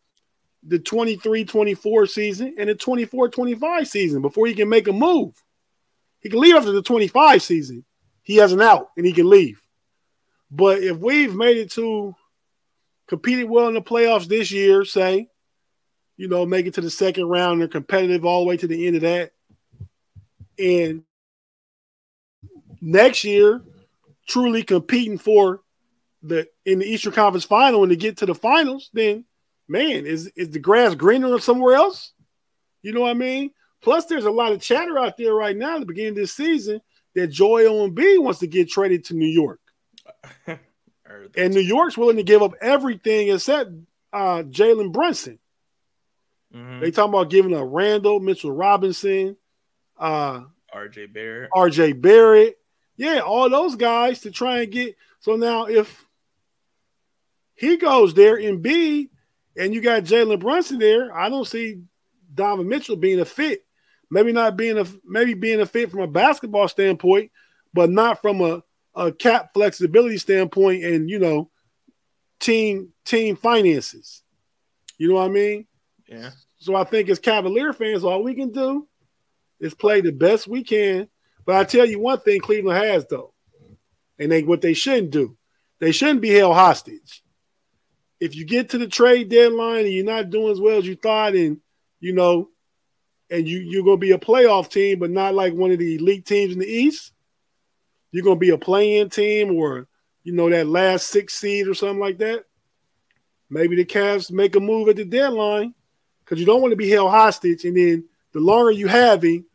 [0.68, 5.36] the 23-24 season and the 24-25 season before he can make a move.
[6.22, 7.86] He can leave after the 25 season.
[8.24, 9.62] He has an out and he can leave.
[10.50, 12.16] But if we've made it to
[13.08, 15.30] competed well in the playoffs this year, say,
[16.18, 18.88] you know, make it to the second round and competitive all the way to the
[18.88, 19.32] end of that.
[20.58, 21.04] And
[22.82, 23.62] next year,
[24.28, 25.62] truly competing for
[26.24, 29.26] the in the Eastern Conference final and to get to the finals, then
[29.68, 32.14] man, is is the grass greener somewhere else?
[32.82, 33.52] You know what I mean?
[33.82, 36.34] Plus, there's a lot of chatter out there right now at the beginning of this
[36.34, 36.82] season
[37.14, 39.60] that Joel Embiid wants to get traded to New York.
[41.38, 43.72] and New York's willing to give up everything except
[44.14, 45.40] uh, Jalen Brunson.
[46.54, 46.80] Mm-hmm.
[46.82, 49.36] They talking about giving up Randle, Mitchell Robinson,
[49.98, 50.42] uh,
[50.74, 52.58] RJ Barrett, RJ Barrett.
[52.98, 54.96] Yeah, all those guys to try and get.
[55.20, 56.06] So now, if
[57.56, 59.10] he goes there in B,
[59.58, 61.82] and you got Jalen Brunson there, I don't see
[62.34, 63.66] Donovan Mitchell being a fit.
[64.12, 67.32] Maybe not being a maybe being a fit from a basketball standpoint,
[67.74, 68.64] but not from a,
[68.96, 71.50] a cap flexibility standpoint and you know
[72.40, 74.24] team team finances.
[74.98, 75.68] You know what I mean?
[76.08, 76.32] Yeah.
[76.58, 78.88] So I think as Cavalier fans, all we can do
[79.60, 81.08] is play the best we can.
[81.46, 83.34] But I tell you one thing Cleveland has though,
[84.18, 85.38] and they what they shouldn't do.
[85.80, 87.22] They shouldn't be held hostage.
[88.20, 90.96] If you get to the trade deadline and you're not doing as well as you
[90.96, 91.60] thought, and
[92.00, 92.50] you know,
[93.30, 96.26] and you you're gonna be a playoff team, but not like one of the elite
[96.26, 97.12] teams in the East,
[98.16, 99.90] you're gonna be a playing team or
[100.24, 102.46] you know that last six seed or something like that.
[103.50, 105.74] Maybe the Cavs make a move at the deadline
[106.24, 107.66] because you don't want to be held hostage.
[107.66, 109.46] And then the longer you have him,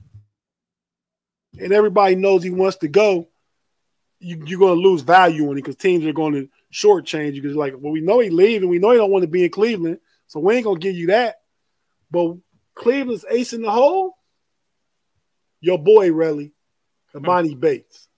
[1.58, 3.28] and everybody knows he wants to go,
[4.18, 7.40] you, are going to lose value on him because teams are going to shortchange you
[7.40, 9.50] because like, well, we know he leaving, we know he don't want to be in
[9.50, 11.36] Cleveland, so we ain't gonna give you that.
[12.10, 12.36] But
[12.74, 14.18] Cleveland's ace in the hole,
[15.62, 16.52] your boy Relly,
[17.14, 17.58] mm-hmm.
[17.58, 18.09] Bates.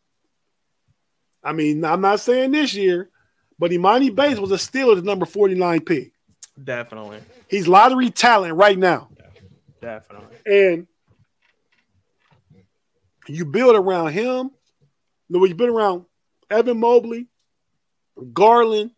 [1.42, 3.10] I mean, I'm not saying this year,
[3.58, 6.12] but Emoni Bates was a steal at the number 49 pick.
[6.62, 7.20] Definitely.
[7.48, 9.08] He's lottery talent right now.
[9.80, 10.36] Definitely.
[10.46, 10.86] And
[13.28, 14.50] you build around him.
[15.28, 16.04] Know, you build around
[16.50, 17.26] Evan Mobley,
[18.32, 18.90] Garland,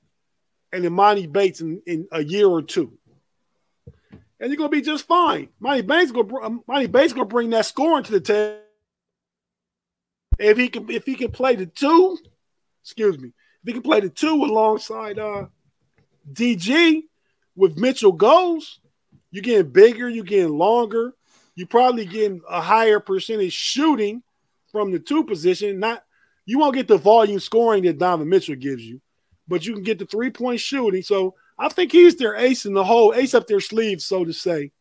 [0.72, 2.99] and Emoni Bates in, in a year or two.
[4.40, 5.49] And you're gonna be just fine.
[5.61, 8.59] Monty Bates gonna Monty um, Bates gonna bring that scoring to the table.
[10.38, 12.18] If he can if he can play the two,
[12.85, 13.35] excuse me, if
[13.66, 15.47] he can play the two alongside uh
[16.32, 17.03] DG,
[17.57, 18.80] with Mitchell goes,
[19.30, 21.14] you're getting bigger, you're getting longer,
[21.57, 24.22] you're probably getting a higher percentage shooting
[24.72, 25.78] from the two position.
[25.80, 26.05] Not
[26.47, 29.01] you won't get the volume scoring that Donovan Mitchell gives you,
[29.49, 31.03] but you can get the three point shooting.
[31.03, 34.32] So I think he's their ace in the hole, ace up their sleeve, so to
[34.32, 34.72] say.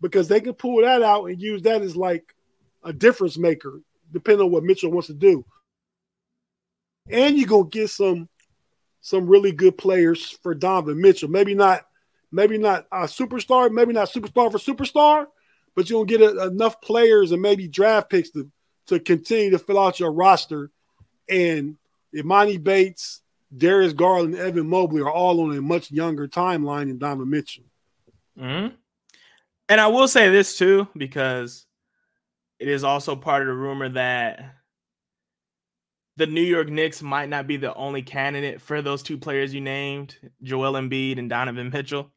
[0.00, 2.34] because they can pull that out and use that as like
[2.82, 3.80] a difference maker,
[4.12, 5.44] depending on what Mitchell wants to do.
[7.10, 8.28] And you're gonna get some
[9.00, 11.28] some really good players for Donovan Mitchell.
[11.28, 11.82] Maybe not,
[12.32, 15.26] maybe not a superstar, maybe not superstar for superstar,
[15.76, 18.50] but you're gonna get a, enough players and maybe draft picks to
[18.86, 20.70] to continue to fill out your roster.
[21.28, 21.76] And
[22.14, 23.20] Emoni Bates,
[23.54, 27.64] Darius Garland, Evan Mobley are all on a much younger timeline than Donovan Mitchell.
[28.38, 28.74] Mm-hmm.
[29.68, 31.66] And I will say this too, because
[32.58, 34.54] it is also part of the rumor that
[36.16, 39.60] the New York Knicks might not be the only candidate for those two players you
[39.60, 42.12] named, Joel Embiid and Donovan Mitchell.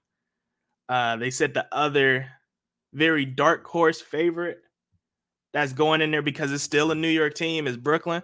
[0.87, 2.27] Uh, they said the other
[2.93, 4.59] very dark horse favorite
[5.53, 8.23] that's going in there because it's still a New York team is Brooklyn.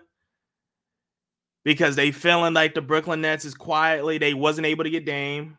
[1.66, 5.58] Because they feeling like the Brooklyn Nets is quietly, they wasn't able to get Dame.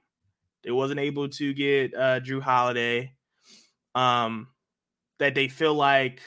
[0.62, 3.14] They wasn't able to get uh, Jrue Holiday.
[3.94, 4.48] Um,
[5.18, 6.20] that they feel like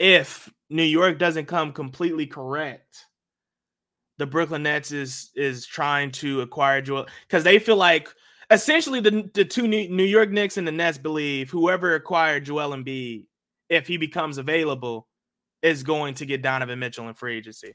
[0.00, 3.04] if New York doesn't come completely correct,
[4.18, 8.08] the Brooklyn Nets is is trying to acquire Joel because they feel like
[8.50, 13.26] essentially the the two New York Knicks and the Nets believe whoever acquired Joel Embiid,
[13.68, 15.06] if he becomes available,
[15.62, 17.74] is going to get Donovan Mitchell in free agency.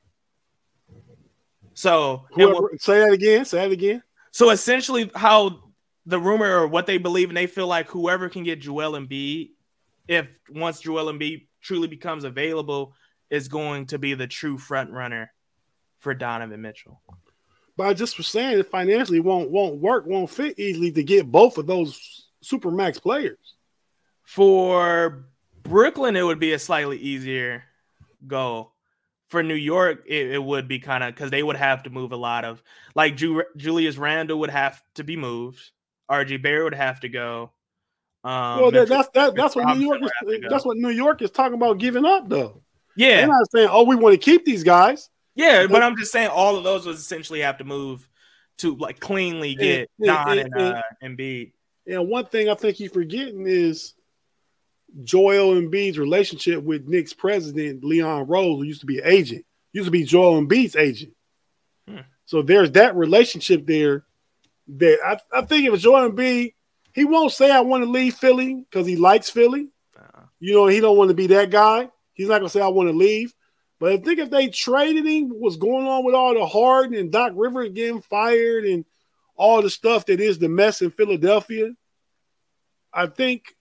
[1.75, 3.45] So whoever, say that again.
[3.45, 4.01] Say that again.
[4.31, 5.71] So essentially, how
[6.05, 9.51] the rumor or what they believe, and they feel like whoever can get Joel Embiid,
[10.07, 12.93] if once Joel Embiid truly becomes available,
[13.29, 15.31] is going to be the true front runner
[15.99, 17.01] for Donovan Mitchell.
[17.75, 21.29] But I just was saying it financially won't won't work, won't fit easily to get
[21.29, 23.55] both of those super max players.
[24.23, 25.25] For
[25.63, 27.63] Brooklyn, it would be a slightly easier
[28.25, 28.71] goal.
[29.29, 32.11] For New York, it, it would be kind of because they would have to move
[32.11, 32.61] a lot of
[32.93, 35.71] like Ju- Julius Randle would have to be moved.
[36.09, 37.51] RJ Barrett would have to go.
[38.25, 40.41] Um, well, that, that's that, that's what New York is.
[40.49, 42.63] That's what New York is talking about giving up, though.
[42.95, 46.11] Yeah, they're not saying, "Oh, we want to keep these guys." Yeah, but I'm just
[46.11, 48.09] saying all of those would essentially have to move
[48.59, 51.51] to like cleanly get and, Don and, and, uh, Embiid.
[51.85, 53.93] And one thing I think you're forgetting is
[55.03, 59.85] Joel Embiid's relationship with Knicks president Leon Rose, who used to be an agent, used
[59.85, 61.13] to be Joel Embiid's agent.
[61.87, 61.99] Hmm.
[62.25, 64.03] So there's that relationship there.
[64.67, 66.54] That I, I think if Joel Embiid
[66.95, 69.67] he won't say I want to leave Philly because he likes Philly.
[70.39, 71.89] You know, he don't want to be that guy.
[72.13, 73.33] He's not gonna say I want to leave.
[73.79, 77.11] But I think if they traded him, what's going on with all the Harden and
[77.11, 78.85] Doc Rivers getting fired and
[79.35, 81.71] all the stuff that is the mess in Philadelphia,
[82.93, 83.53] I think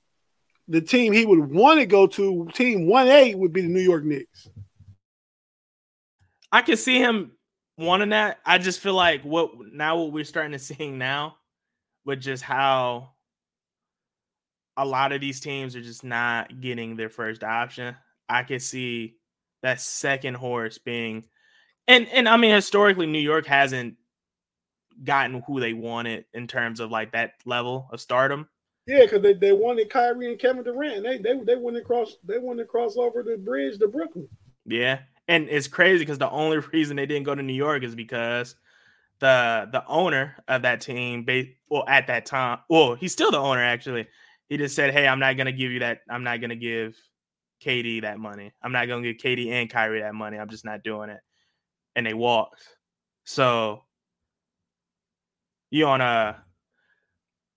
[0.69, 3.81] the team he would want to go to, team one A, would be the New
[3.81, 4.49] York Knicks.
[6.53, 7.33] I can see him
[7.77, 8.39] wanting that.
[8.47, 11.37] I just feel like what now what we're starting to seeing now,
[12.05, 13.14] with just how
[14.77, 17.95] a lot of these teams are just not getting their first option.
[18.29, 19.17] I could see
[19.63, 21.25] that second horse being
[21.87, 23.97] and and I mean historically New York hasn't
[25.03, 28.49] gotten who they wanted in terms of like that level of stardom.
[28.87, 30.97] Yeah, because they, they wanted Kyrie and Kevin Durant.
[30.97, 33.89] And they they they wanted to cross they wanted to cross over the bridge to
[33.89, 34.29] Brooklyn.
[34.67, 35.01] Yeah.
[35.27, 38.57] And it's crazy because the only reason they didn't go to New York is because
[39.21, 41.27] the the owner of that team,
[41.69, 44.07] well, at that time, well, he's still the owner actually.
[44.55, 46.03] He just said, "Hey, I'm not gonna give you that.
[46.09, 46.97] I'm not gonna give
[47.61, 48.53] KD that money.
[48.63, 50.39] I'm not gonna give KD and Kyrie that money.
[50.39, 51.19] I'm just not doing it."
[51.97, 52.63] And they walked.
[53.25, 53.83] So
[55.71, 56.37] you on a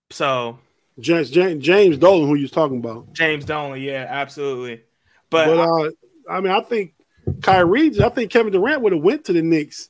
[0.10, 0.58] so
[1.00, 3.14] James James, James Dolan, who you was talking about?
[3.14, 4.82] James Dolan, yeah, absolutely.
[5.30, 5.92] But, but uh,
[6.32, 6.96] I, I mean, I think
[7.44, 9.90] Kyrie, I think Kevin Durant would have went to the Knicks,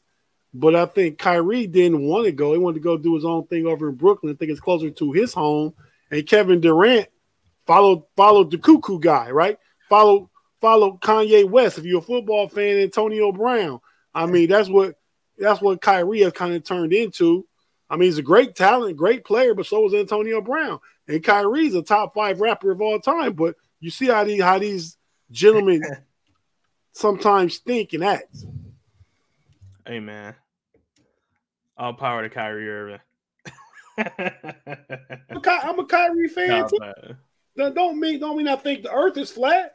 [0.53, 2.51] but I think Kyrie didn't want to go.
[2.51, 4.34] He wanted to go do his own thing over in Brooklyn.
[4.34, 5.74] I think it's closer to his home
[6.12, 7.08] and Kevin Durant
[7.66, 9.58] followed followed the cuckoo guy, right?
[9.89, 10.30] Follow
[10.62, 11.78] follow Kanye West.
[11.78, 13.80] If you're a football fan, Antonio Brown.
[14.14, 14.95] I mean, that's what
[15.38, 17.45] that's what Kyrie has kind of turned into.
[17.89, 20.80] I mean, he's a great talent, great player, but so is Antonio Brown.
[21.08, 23.34] And Kyrie's a top five rapper of all time.
[23.34, 24.97] But you see how these how these
[25.32, 25.84] gentlemen
[26.93, 28.36] sometimes think and act.
[29.86, 30.36] Hey man.
[31.78, 32.99] All power to Kyrie Irving.
[33.98, 37.16] I'm a Kyrie fan too.
[37.56, 39.74] That don't mean don't mean I think the Earth is flat.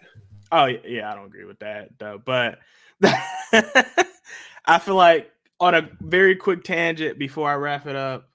[0.50, 2.20] Oh yeah, I don't agree with that though.
[2.24, 2.58] But
[4.64, 8.28] I feel like on a very quick tangent before I wrap it up,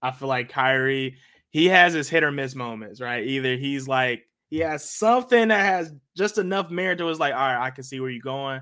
[0.00, 1.16] I feel like Kyrie
[1.50, 3.24] he has his hit or miss moments, right?
[3.24, 7.40] Either he's like he has something that has just enough merit to it's like, all
[7.40, 8.60] right, I can see where you're going,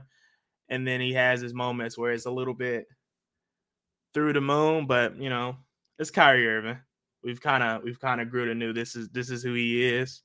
[0.69, 2.87] and then he has his moments where it's a little bit
[4.15, 5.57] through the moon, but you know
[6.03, 6.79] it's Kyrie Irving.
[7.23, 9.87] We've kind of we've kind of grew to knew this is this is who he
[9.87, 10.21] is.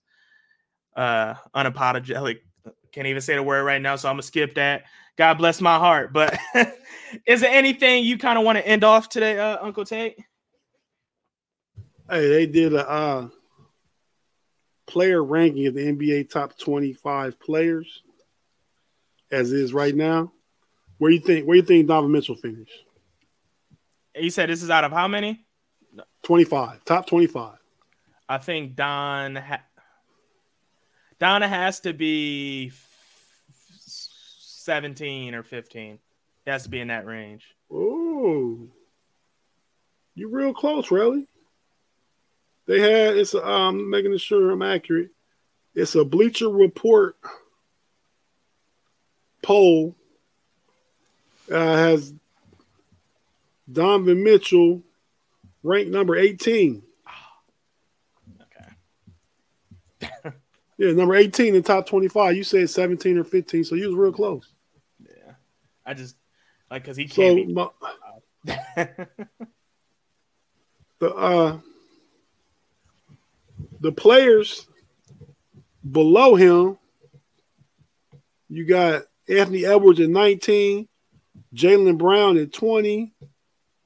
[0.95, 2.39] uh unapologetic.
[2.91, 4.85] Can't even say the word right now, so I'm gonna skip that.
[5.17, 6.11] God bless my heart.
[6.11, 6.37] But
[7.27, 10.17] is there anything you kind of want to end off today, uh, Uncle Tate?
[12.09, 13.27] Hey, they did a uh,
[14.87, 18.01] player ranking of the NBA top 25 players
[19.29, 20.31] as is right now.
[20.97, 22.71] Where you think where you think Donovan Mitchell finished?
[24.15, 25.46] You said this is out of how many?
[26.27, 26.83] 25.
[26.83, 27.57] Top 25.
[28.27, 29.63] I think Don ha-
[31.19, 32.73] Donna has to be
[33.85, 35.99] 17 or 15.
[36.43, 37.45] He has to be in that range.
[37.71, 38.59] Oh.
[40.15, 41.29] You're real close, really.
[42.65, 45.11] They had it's um making sure I'm accurate.
[45.75, 47.15] It's a Bleacher Report
[49.41, 49.95] poll.
[51.49, 52.13] Uh, has
[53.71, 54.83] Donovan Mitchell
[55.67, 56.81] ranked number 18.
[60.03, 60.31] Okay.
[60.79, 62.35] Yeah, number 18 in top 25.
[62.37, 64.47] You said 17 or 15, so you was real close.
[65.01, 65.31] Yeah.
[65.83, 66.15] I just
[66.69, 67.67] like because he So can't my,
[68.45, 68.53] be.
[70.99, 71.57] the uh
[73.79, 74.67] the players
[75.89, 76.77] below him,
[78.47, 80.87] you got Anthony Edwards at 19,
[81.55, 83.13] Jaylen Brown at 20,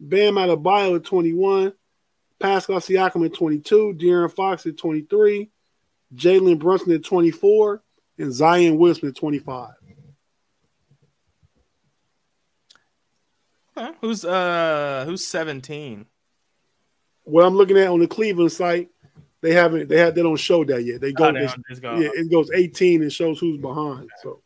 [0.03, 1.73] Bam Adebayo at 21,
[2.39, 5.49] Pascal Siakam at 22, De'Aaron Fox at 23,
[6.15, 7.83] Jalen Brunson at 24,
[8.17, 9.69] and Zion Williamson at 25.
[13.77, 13.93] Huh?
[14.01, 16.05] Who's uh who's 17?
[17.23, 18.89] What I'm looking at on the Cleveland site,
[19.41, 20.99] they haven't they had they don't show that yet.
[20.99, 23.57] They go, Oh, they it's- don't just go- yeah, it goes 18 and shows who's
[23.61, 24.09] behind.
[24.21, 24.41] So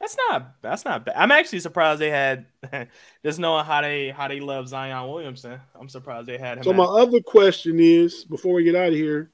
[0.00, 1.16] That's not that's not bad.
[1.16, 2.46] I'm actually surprised they had
[3.24, 5.60] just knowing how they how they love Zion Williamson.
[5.78, 6.64] I'm surprised they had him.
[6.64, 9.30] So my other question is, before we get out of here,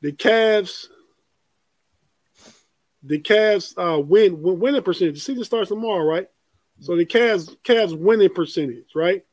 [0.00, 0.86] the Cavs,
[3.04, 5.14] the Cavs uh, win, win winning percentage.
[5.14, 6.28] The season starts tomorrow, right?
[6.80, 9.24] So the Cavs Cavs winning percentage, right?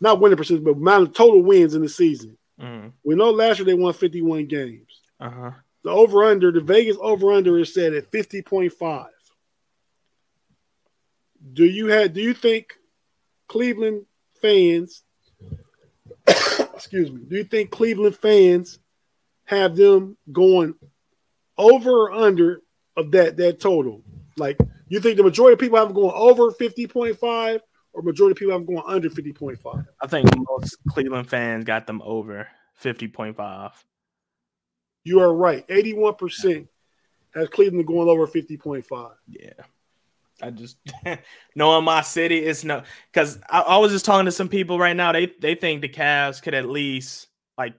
[0.00, 2.36] Not winning percentage, but amount of total wins in the season.
[2.60, 2.92] Mhm.
[3.04, 5.00] We know last year they won 51 games.
[5.20, 5.52] Uh-huh.
[5.84, 9.06] The over under, the Vegas over under is set at 50.5.
[11.52, 12.74] Do you have do you think
[13.48, 14.06] Cleveland
[14.40, 15.02] fans
[16.74, 18.78] excuse me, do you think Cleveland fans
[19.44, 20.74] have them going
[21.58, 22.62] over or under
[22.96, 24.02] of that that total?
[24.36, 27.60] Like you think the majority of people have them going over 50.5
[27.92, 29.86] or majority of people have them going under 50.5?
[30.00, 32.48] I think most Cleveland fans got them over
[32.82, 33.72] 50.5.
[35.04, 35.66] You are right.
[35.68, 36.68] 81%
[37.34, 39.12] has Cleveland going over 50.5.
[39.28, 39.52] Yeah.
[40.42, 40.78] I just
[41.54, 42.82] knowing my city it's no
[43.12, 45.12] because I, I was just talking to some people right now.
[45.12, 47.28] They they think the Cavs could at least
[47.58, 47.74] like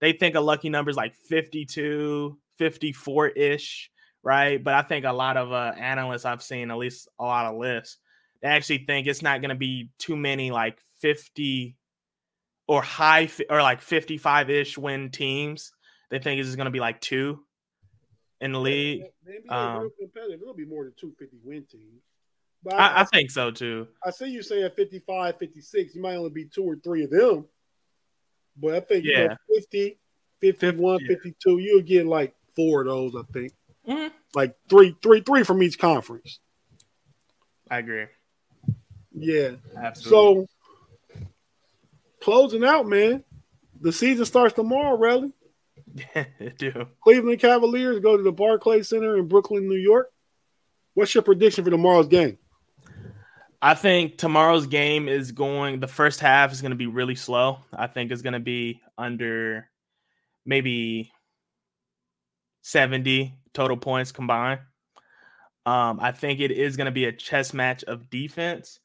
[0.00, 3.90] they think a lucky number is like 52, 54 ish,
[4.22, 4.62] right?
[4.62, 7.58] But I think a lot of uh, analysts I've seen, at least a lot of
[7.58, 7.98] lists,
[8.40, 11.76] they actually think it's not going to be too many like 50
[12.68, 15.72] or high or like 55 ish win teams.
[16.10, 17.40] They think it's going to be like two
[18.40, 19.04] in the league.
[19.24, 20.42] The NBA Um, real competitive.
[20.42, 22.02] It'll be more than 250 win teams.
[22.62, 23.88] But I, I, I think so too.
[24.04, 25.94] I see you saying 55, 56.
[25.94, 27.46] You might only be two or three of them.
[28.60, 29.98] But I think you know, 50,
[30.40, 31.08] 51, yeah.
[31.08, 33.52] 52, you'll get like four of those, I think.
[33.86, 34.10] Mhm.
[34.34, 36.40] Like three, three, three from each conference.
[37.70, 38.06] I agree.
[39.12, 39.52] Yeah.
[39.76, 40.46] Absolutely.
[40.46, 40.46] So
[42.20, 43.22] closing out, man.
[43.80, 45.32] The season starts tomorrow, really.
[46.58, 46.86] do.
[47.02, 50.10] Cleveland Cavaliers go to the Barclays Center in Brooklyn, New York.
[50.94, 52.38] What's your prediction for tomorrow's game?
[53.60, 55.80] I think tomorrow's game is going.
[55.80, 57.58] The first half is going to be really slow.
[57.72, 59.68] I think it's going to be under
[60.46, 61.12] maybe
[62.62, 64.60] seventy total points combined.
[65.66, 68.78] Um, I think it is going to be a chess match of defense,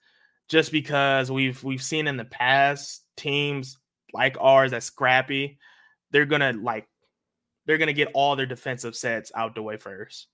[0.49, 3.77] just because we've we've seen in the past teams
[4.13, 5.59] like ours that scrappy.
[6.11, 6.87] They're gonna like
[7.65, 10.27] they're gonna get all their defensive sets out the way first.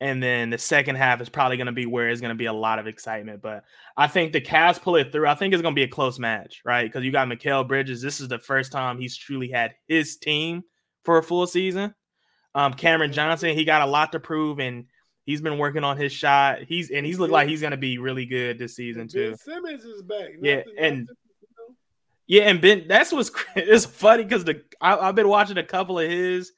[0.00, 2.46] And then the second half is probably going to be where it's going to be
[2.46, 3.40] a lot of excitement.
[3.40, 3.64] But
[3.96, 5.28] I think the Cavs pull it through.
[5.28, 6.82] I think it's going to be a close match, right?
[6.82, 8.02] Because you got Mikal Bridges.
[8.02, 10.62] This is the first time he's truly had his team
[11.04, 11.94] for a full season.
[12.54, 14.86] Um, Cameron Johnson, he got a lot to prove, and
[15.24, 16.64] he's been working on his shot.
[16.66, 19.30] He's and he's looked like he's going to be really good this season too.
[19.30, 20.30] Ben Simmons is back.
[20.40, 21.16] Yeah, and- nothing.
[22.26, 25.98] Yeah, and Ben, that's what's it's funny because the I, I've been watching a couple
[25.98, 26.52] of his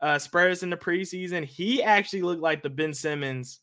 [0.00, 1.44] uh Spurs in the preseason.
[1.44, 3.60] He actually looked like the Ben Simmons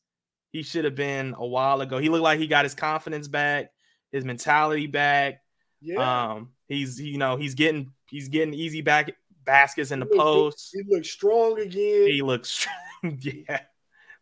[0.52, 1.98] he should have been a while ago.
[1.98, 3.72] He looked like he got his confidence back,
[4.12, 5.42] his mentality back.
[5.82, 6.32] yeah.
[6.32, 9.12] Um, he's you know he's getting he's getting easy back
[9.46, 10.70] baskets in the He post.
[10.74, 12.08] He looks strong again.
[12.08, 13.62] He looks, strong, yeah,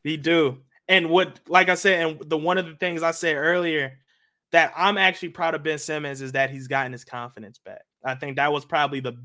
[0.03, 0.59] he do.
[0.87, 3.99] And what, like I said, and the one of the things I said earlier
[4.51, 7.81] that I'm actually proud of Ben Simmons is that he's gotten his confidence back.
[8.03, 9.17] I think that was probably the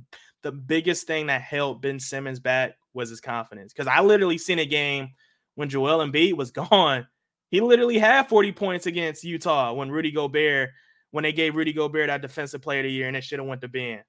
[0.43, 3.73] the biggest thing that held Ben Simmons back was his confidence.
[3.73, 5.11] Because I literally seen a game
[5.55, 7.07] when Joel Embiid was gone.
[7.51, 10.71] He literally had 40 points against Utah when Rudy Gobert,
[11.13, 13.49] when they gave Rudy Gobert that defensive player of the year, and it should have
[13.49, 14.01] went to Ben.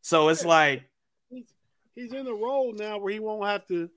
[0.00, 0.84] So it's like,
[1.28, 1.52] he's,
[1.94, 3.90] he's in a role now where he won't have to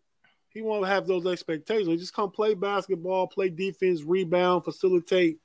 [0.50, 1.88] he won't have those expectations.
[1.88, 5.40] He just come play basketball, play defense, rebound, facilitate,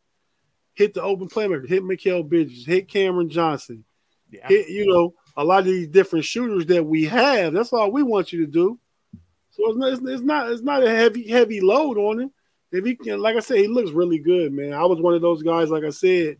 [0.77, 3.85] hit the open playmaker, hit Mikal Bridges, hit Cameron Johnson,
[4.31, 7.53] yeah, hit you know a lot of these different shooters that we have.
[7.53, 8.79] That's all we want you to do.
[9.51, 12.31] So it's not it's, not it's not a heavy heavy load on him.
[12.71, 14.73] If he can, like I said, he looks really good, man.
[14.73, 16.37] I was one of those guys, like I said,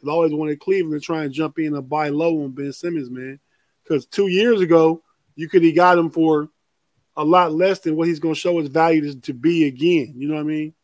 [0.00, 3.10] that always wanted Cleveland to try and jump in and buy low on Ben Simmons,
[3.10, 3.38] man.
[3.82, 5.02] Because two years ago,
[5.36, 6.48] you could have got him for
[7.16, 10.14] a lot less than what he's going to show his value to, to be again.
[10.16, 10.74] You know what I mean?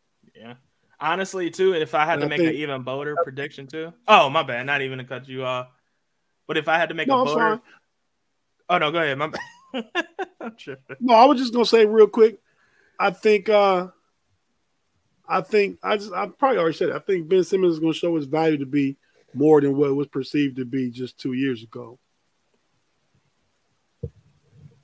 [1.03, 3.93] Honestly, too, if I had to I make think- an even bolder prediction too.
[4.07, 4.65] Oh, my bad.
[4.65, 5.67] Not even to cut you off.
[6.47, 7.61] But if I had to make No, a bolder.
[8.69, 9.17] Oh no, go ahead.
[9.17, 9.41] My bad.
[10.99, 12.39] No, I was just gonna say real quick.
[12.99, 13.87] I think uh
[15.27, 16.95] I think I just I probably already said it.
[16.95, 18.97] I think Ben Simmons is gonna show his value to be
[19.33, 21.97] more than what it was perceived to be just two years ago.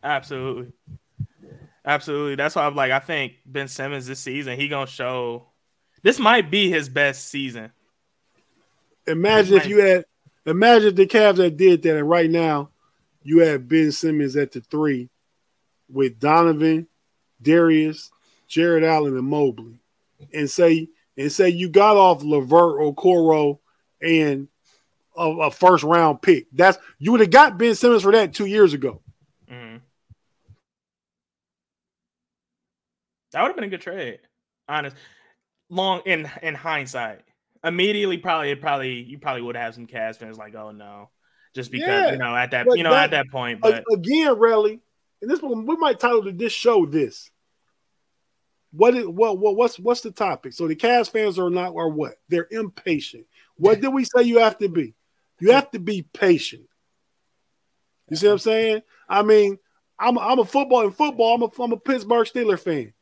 [0.04, 0.72] Absolutely.
[1.86, 2.36] Absolutely.
[2.36, 5.49] That's why I'm like, I think Ben Simmons this season, he gonna show
[6.02, 7.72] this might be his best season.
[9.08, 10.06] Imagine if you had
[10.46, 12.70] imagine the Cavs that did that and right now
[13.24, 15.10] you have Ben Simmons at the three
[15.92, 16.88] with Donovan,
[17.42, 18.12] Darius,
[18.48, 19.80] Jarrett Allen, and Mobley.
[20.34, 23.60] And say and say you got off LeVert or Okoro
[24.02, 24.48] and
[25.18, 26.48] a, a first round pick.
[26.52, 29.02] That's you would have got Ben Simmons for that two years ago.
[29.50, 29.82] Mhm.
[33.32, 34.20] That would have been a good trade.
[34.68, 34.96] Honest.
[35.70, 37.22] Long in in hindsight.
[37.64, 41.10] Immediately probably it probably you probably would have some Cavs fans like, oh no.
[41.56, 43.60] Just because, Yeah, you know, at that you know, that- at that point.
[43.62, 44.80] But again, Relly,
[45.22, 47.30] and this one we might title this show this.
[48.72, 50.54] What is what what what's what's the topic?
[50.54, 52.14] So the Cavs fans are not are what?
[52.30, 53.26] They're impatient.
[53.58, 54.94] What did we say you have to be?
[55.40, 56.68] You have to be patient.
[58.10, 58.82] You see what I'm saying?
[59.08, 59.58] I mean,
[60.00, 61.36] I'm a, I'm a football in football.
[61.36, 62.94] I'm a I'm a Pittsburgh Steeler fan.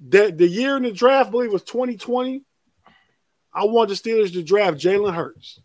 [0.00, 2.42] The the year in the draft, I believe, was 2020.
[3.52, 5.60] I want the Steelers to draft Jalen Hurts.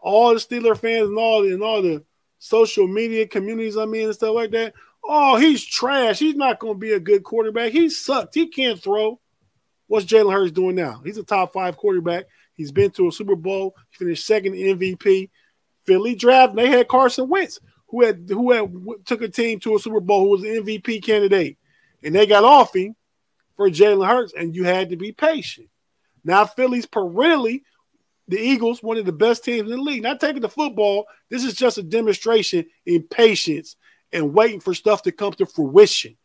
[0.00, 2.04] All the Steeler fans and all the, and all the
[2.38, 4.74] social media communities I'm in and stuff like that.
[5.04, 6.18] Oh, he's trash.
[6.18, 7.72] He's not going to be a good quarterback.
[7.72, 8.34] He sucked.
[8.34, 9.20] He can't throw.
[9.86, 11.00] What's Jalen Hurts doing now?
[11.04, 12.26] He's a top five quarterback.
[12.54, 13.74] He's been to a Super Bowl.
[13.90, 15.30] He finished second MVP.
[15.86, 16.54] Philly draft.
[16.54, 18.70] They had Carson Wentz, who had who had
[19.06, 21.56] took a team to a Super Bowl, who was an MVP candidate,
[22.02, 22.94] and they got off him
[23.58, 25.68] for Jalen Hurts, and you had to be patient.
[26.24, 27.64] Now Philly's perennially
[28.28, 30.02] the Eagles, one of the best teams in the league.
[30.02, 31.06] Not taking the football.
[31.28, 33.76] This is just a demonstration in patience
[34.12, 36.16] and waiting for stuff to come to fruition.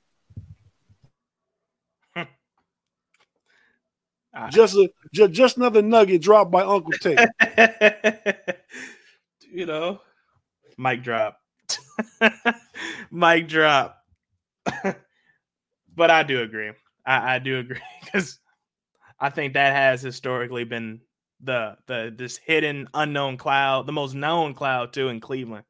[4.50, 7.20] Just a just, just another nugget dropped by Uncle Tate.
[9.52, 10.02] you know,
[10.76, 11.38] mic drop,
[13.12, 13.96] mic drop.
[15.96, 16.72] but I do agree.
[17.06, 18.40] I, I do agree because
[19.20, 21.02] I think that has historically been
[21.42, 25.66] the the this hidden unknown cloud, the most known cloud too in Cleveland,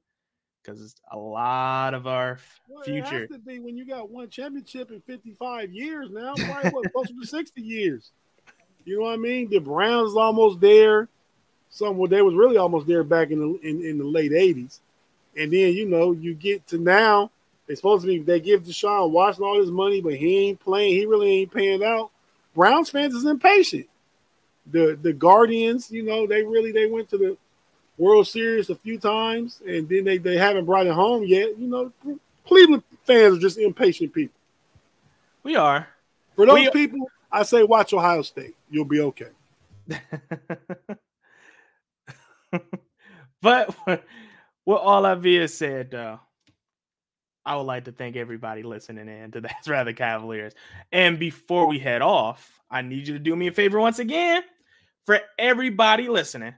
[0.64, 3.28] because it's a lot of our Well, future.
[3.28, 7.26] To be when you got one championship in 55 years now, probably what, closer to
[7.26, 8.12] 60 years.
[8.86, 9.50] You know what I mean?
[9.50, 11.08] The Browns almost there.
[11.70, 14.80] Some well, they was really almost there back in the in, in the late 80s.
[15.36, 17.32] And then you know, you get to now,
[17.74, 20.94] they supposed to be they give Deshaun Watson all his money, but he ain't playing,
[20.94, 22.12] he really ain't paying out.
[22.54, 23.88] Browns fans is impatient.
[24.72, 27.36] The the Guardians, you know, they really they went to the
[27.98, 31.58] World Series a few times, and then they, they haven't brought it home yet.
[31.58, 31.92] You know,
[32.46, 34.40] Cleveland fans are just impatient people.
[35.42, 35.88] We are.
[36.36, 38.56] For those We- people, I say watch Ohio State.
[38.70, 39.30] You'll be okay.
[43.42, 46.20] but with all that being said, though,
[47.46, 50.54] I would like to thank everybody listening in to That's Rather Cavaliers.
[50.92, 54.44] And before we head off, I need you to do me a favor once again.
[55.06, 56.56] For everybody listening,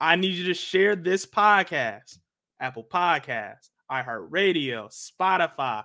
[0.00, 2.18] I need you to share this podcast,
[2.60, 5.84] Apple Podcasts, iHeartRadio, Spotify,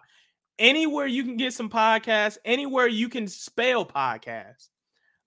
[0.60, 4.70] anywhere you can get some podcasts, anywhere you can spell podcasts.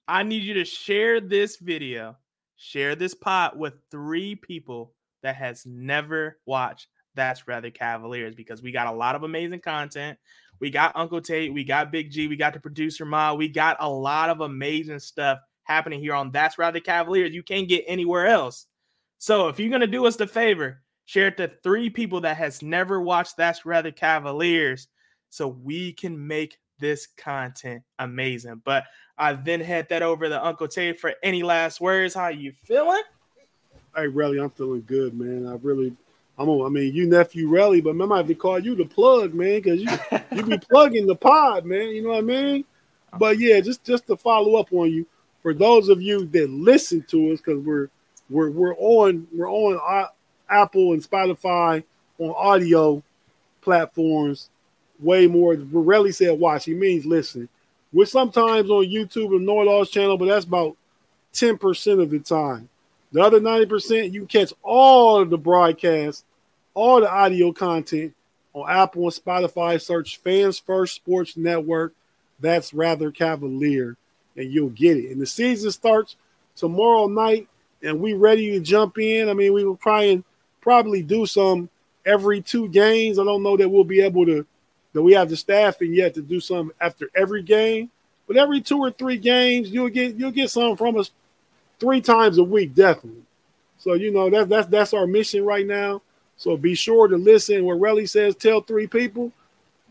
[0.06, 2.16] I need you to share this video,
[2.56, 8.72] share this pod with three people that has never watched That's Rather Cavaliers because we
[8.72, 10.18] got a lot of amazing content.
[10.60, 13.76] We got Uncle Tate, we got Big G, we got the producer Ma, we got
[13.80, 17.32] a lot of amazing stuff happening here on That's Rather Cavaliers.
[17.32, 18.66] You can't get anywhere else.
[19.18, 22.62] So if you're gonna do us the favor, share it to three people that has
[22.62, 24.88] never watched That's Rather Cavaliers,
[25.30, 28.62] so we can make this content amazing.
[28.64, 28.84] But
[29.16, 32.14] I then head that over to Uncle Tate for any last words.
[32.14, 33.02] How you feeling?
[33.94, 35.46] Hey, Relly, I'm feeling good, man.
[35.46, 35.94] I really,
[36.40, 36.48] I'm.
[36.48, 39.34] A, I mean, you nephew Relly, but I might have to call you the plug,
[39.34, 39.88] man, because you
[40.32, 41.88] you be plugging the pod, man.
[41.88, 42.64] You know what I mean?
[43.18, 45.06] But yeah, just just to follow up on you,
[45.42, 47.88] for those of you that listen to us, because we're
[48.30, 50.08] we're we're on we're on uh,
[50.48, 51.84] Apple and Spotify
[52.18, 53.02] on audio
[53.60, 54.48] platforms
[54.98, 55.56] way more.
[55.56, 56.64] Relly said watch.
[56.64, 57.48] He means listen.
[57.92, 60.76] We're sometimes on YouTube and It channel, but that's about
[61.34, 62.68] 10% of the time.
[63.12, 66.24] The other 90%, you catch all of the broadcasts,
[66.74, 68.14] all the audio content
[68.52, 69.80] on Apple and Spotify.
[69.80, 71.94] Search Fans First Sports Network.
[72.40, 73.96] That's rather cavalier,
[74.36, 75.10] and you'll get it.
[75.10, 76.16] And the season starts
[76.56, 77.48] tomorrow night,
[77.82, 79.28] and we ready to jump in.
[79.28, 80.24] I mean, we will try and
[80.60, 81.68] probably do some
[82.06, 83.18] every two games.
[83.18, 84.46] I don't know that we'll be able to
[84.92, 87.90] that we have the staffing yet to do some after every game.
[88.26, 91.10] But every two or three games, you'll get you'll get some from us
[91.78, 93.22] three times a week, definitely.
[93.78, 96.02] So you know that's that's that's our mission right now.
[96.40, 97.66] So be sure to listen.
[97.66, 99.30] Where Relly says, tell three people.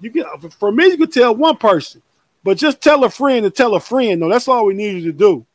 [0.02, 2.02] You can for me, you can tell one person,
[2.44, 4.20] but just tell a friend to tell a friend.
[4.20, 5.46] No, that's all we need you to do.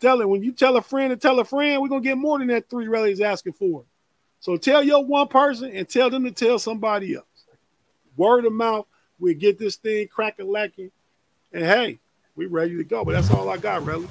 [0.00, 2.38] Tell it when you tell a friend to tell a friend, we're gonna get more
[2.38, 3.84] than that three Relly's asking for.
[4.40, 7.26] So tell your one person and tell them to tell somebody else
[8.16, 8.86] word of mouth.
[9.18, 10.90] We get this thing cracking lacking,
[11.52, 11.98] and hey,
[12.36, 13.04] we ready to go.
[13.04, 14.08] But that's all I got, really.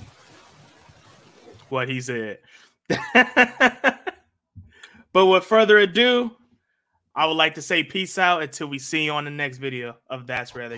[1.69, 2.37] What he said.
[5.16, 6.36] But with further ado,
[7.16, 9.95] I would like to say peace out until we see you on the next video
[10.09, 10.76] of That's Rather.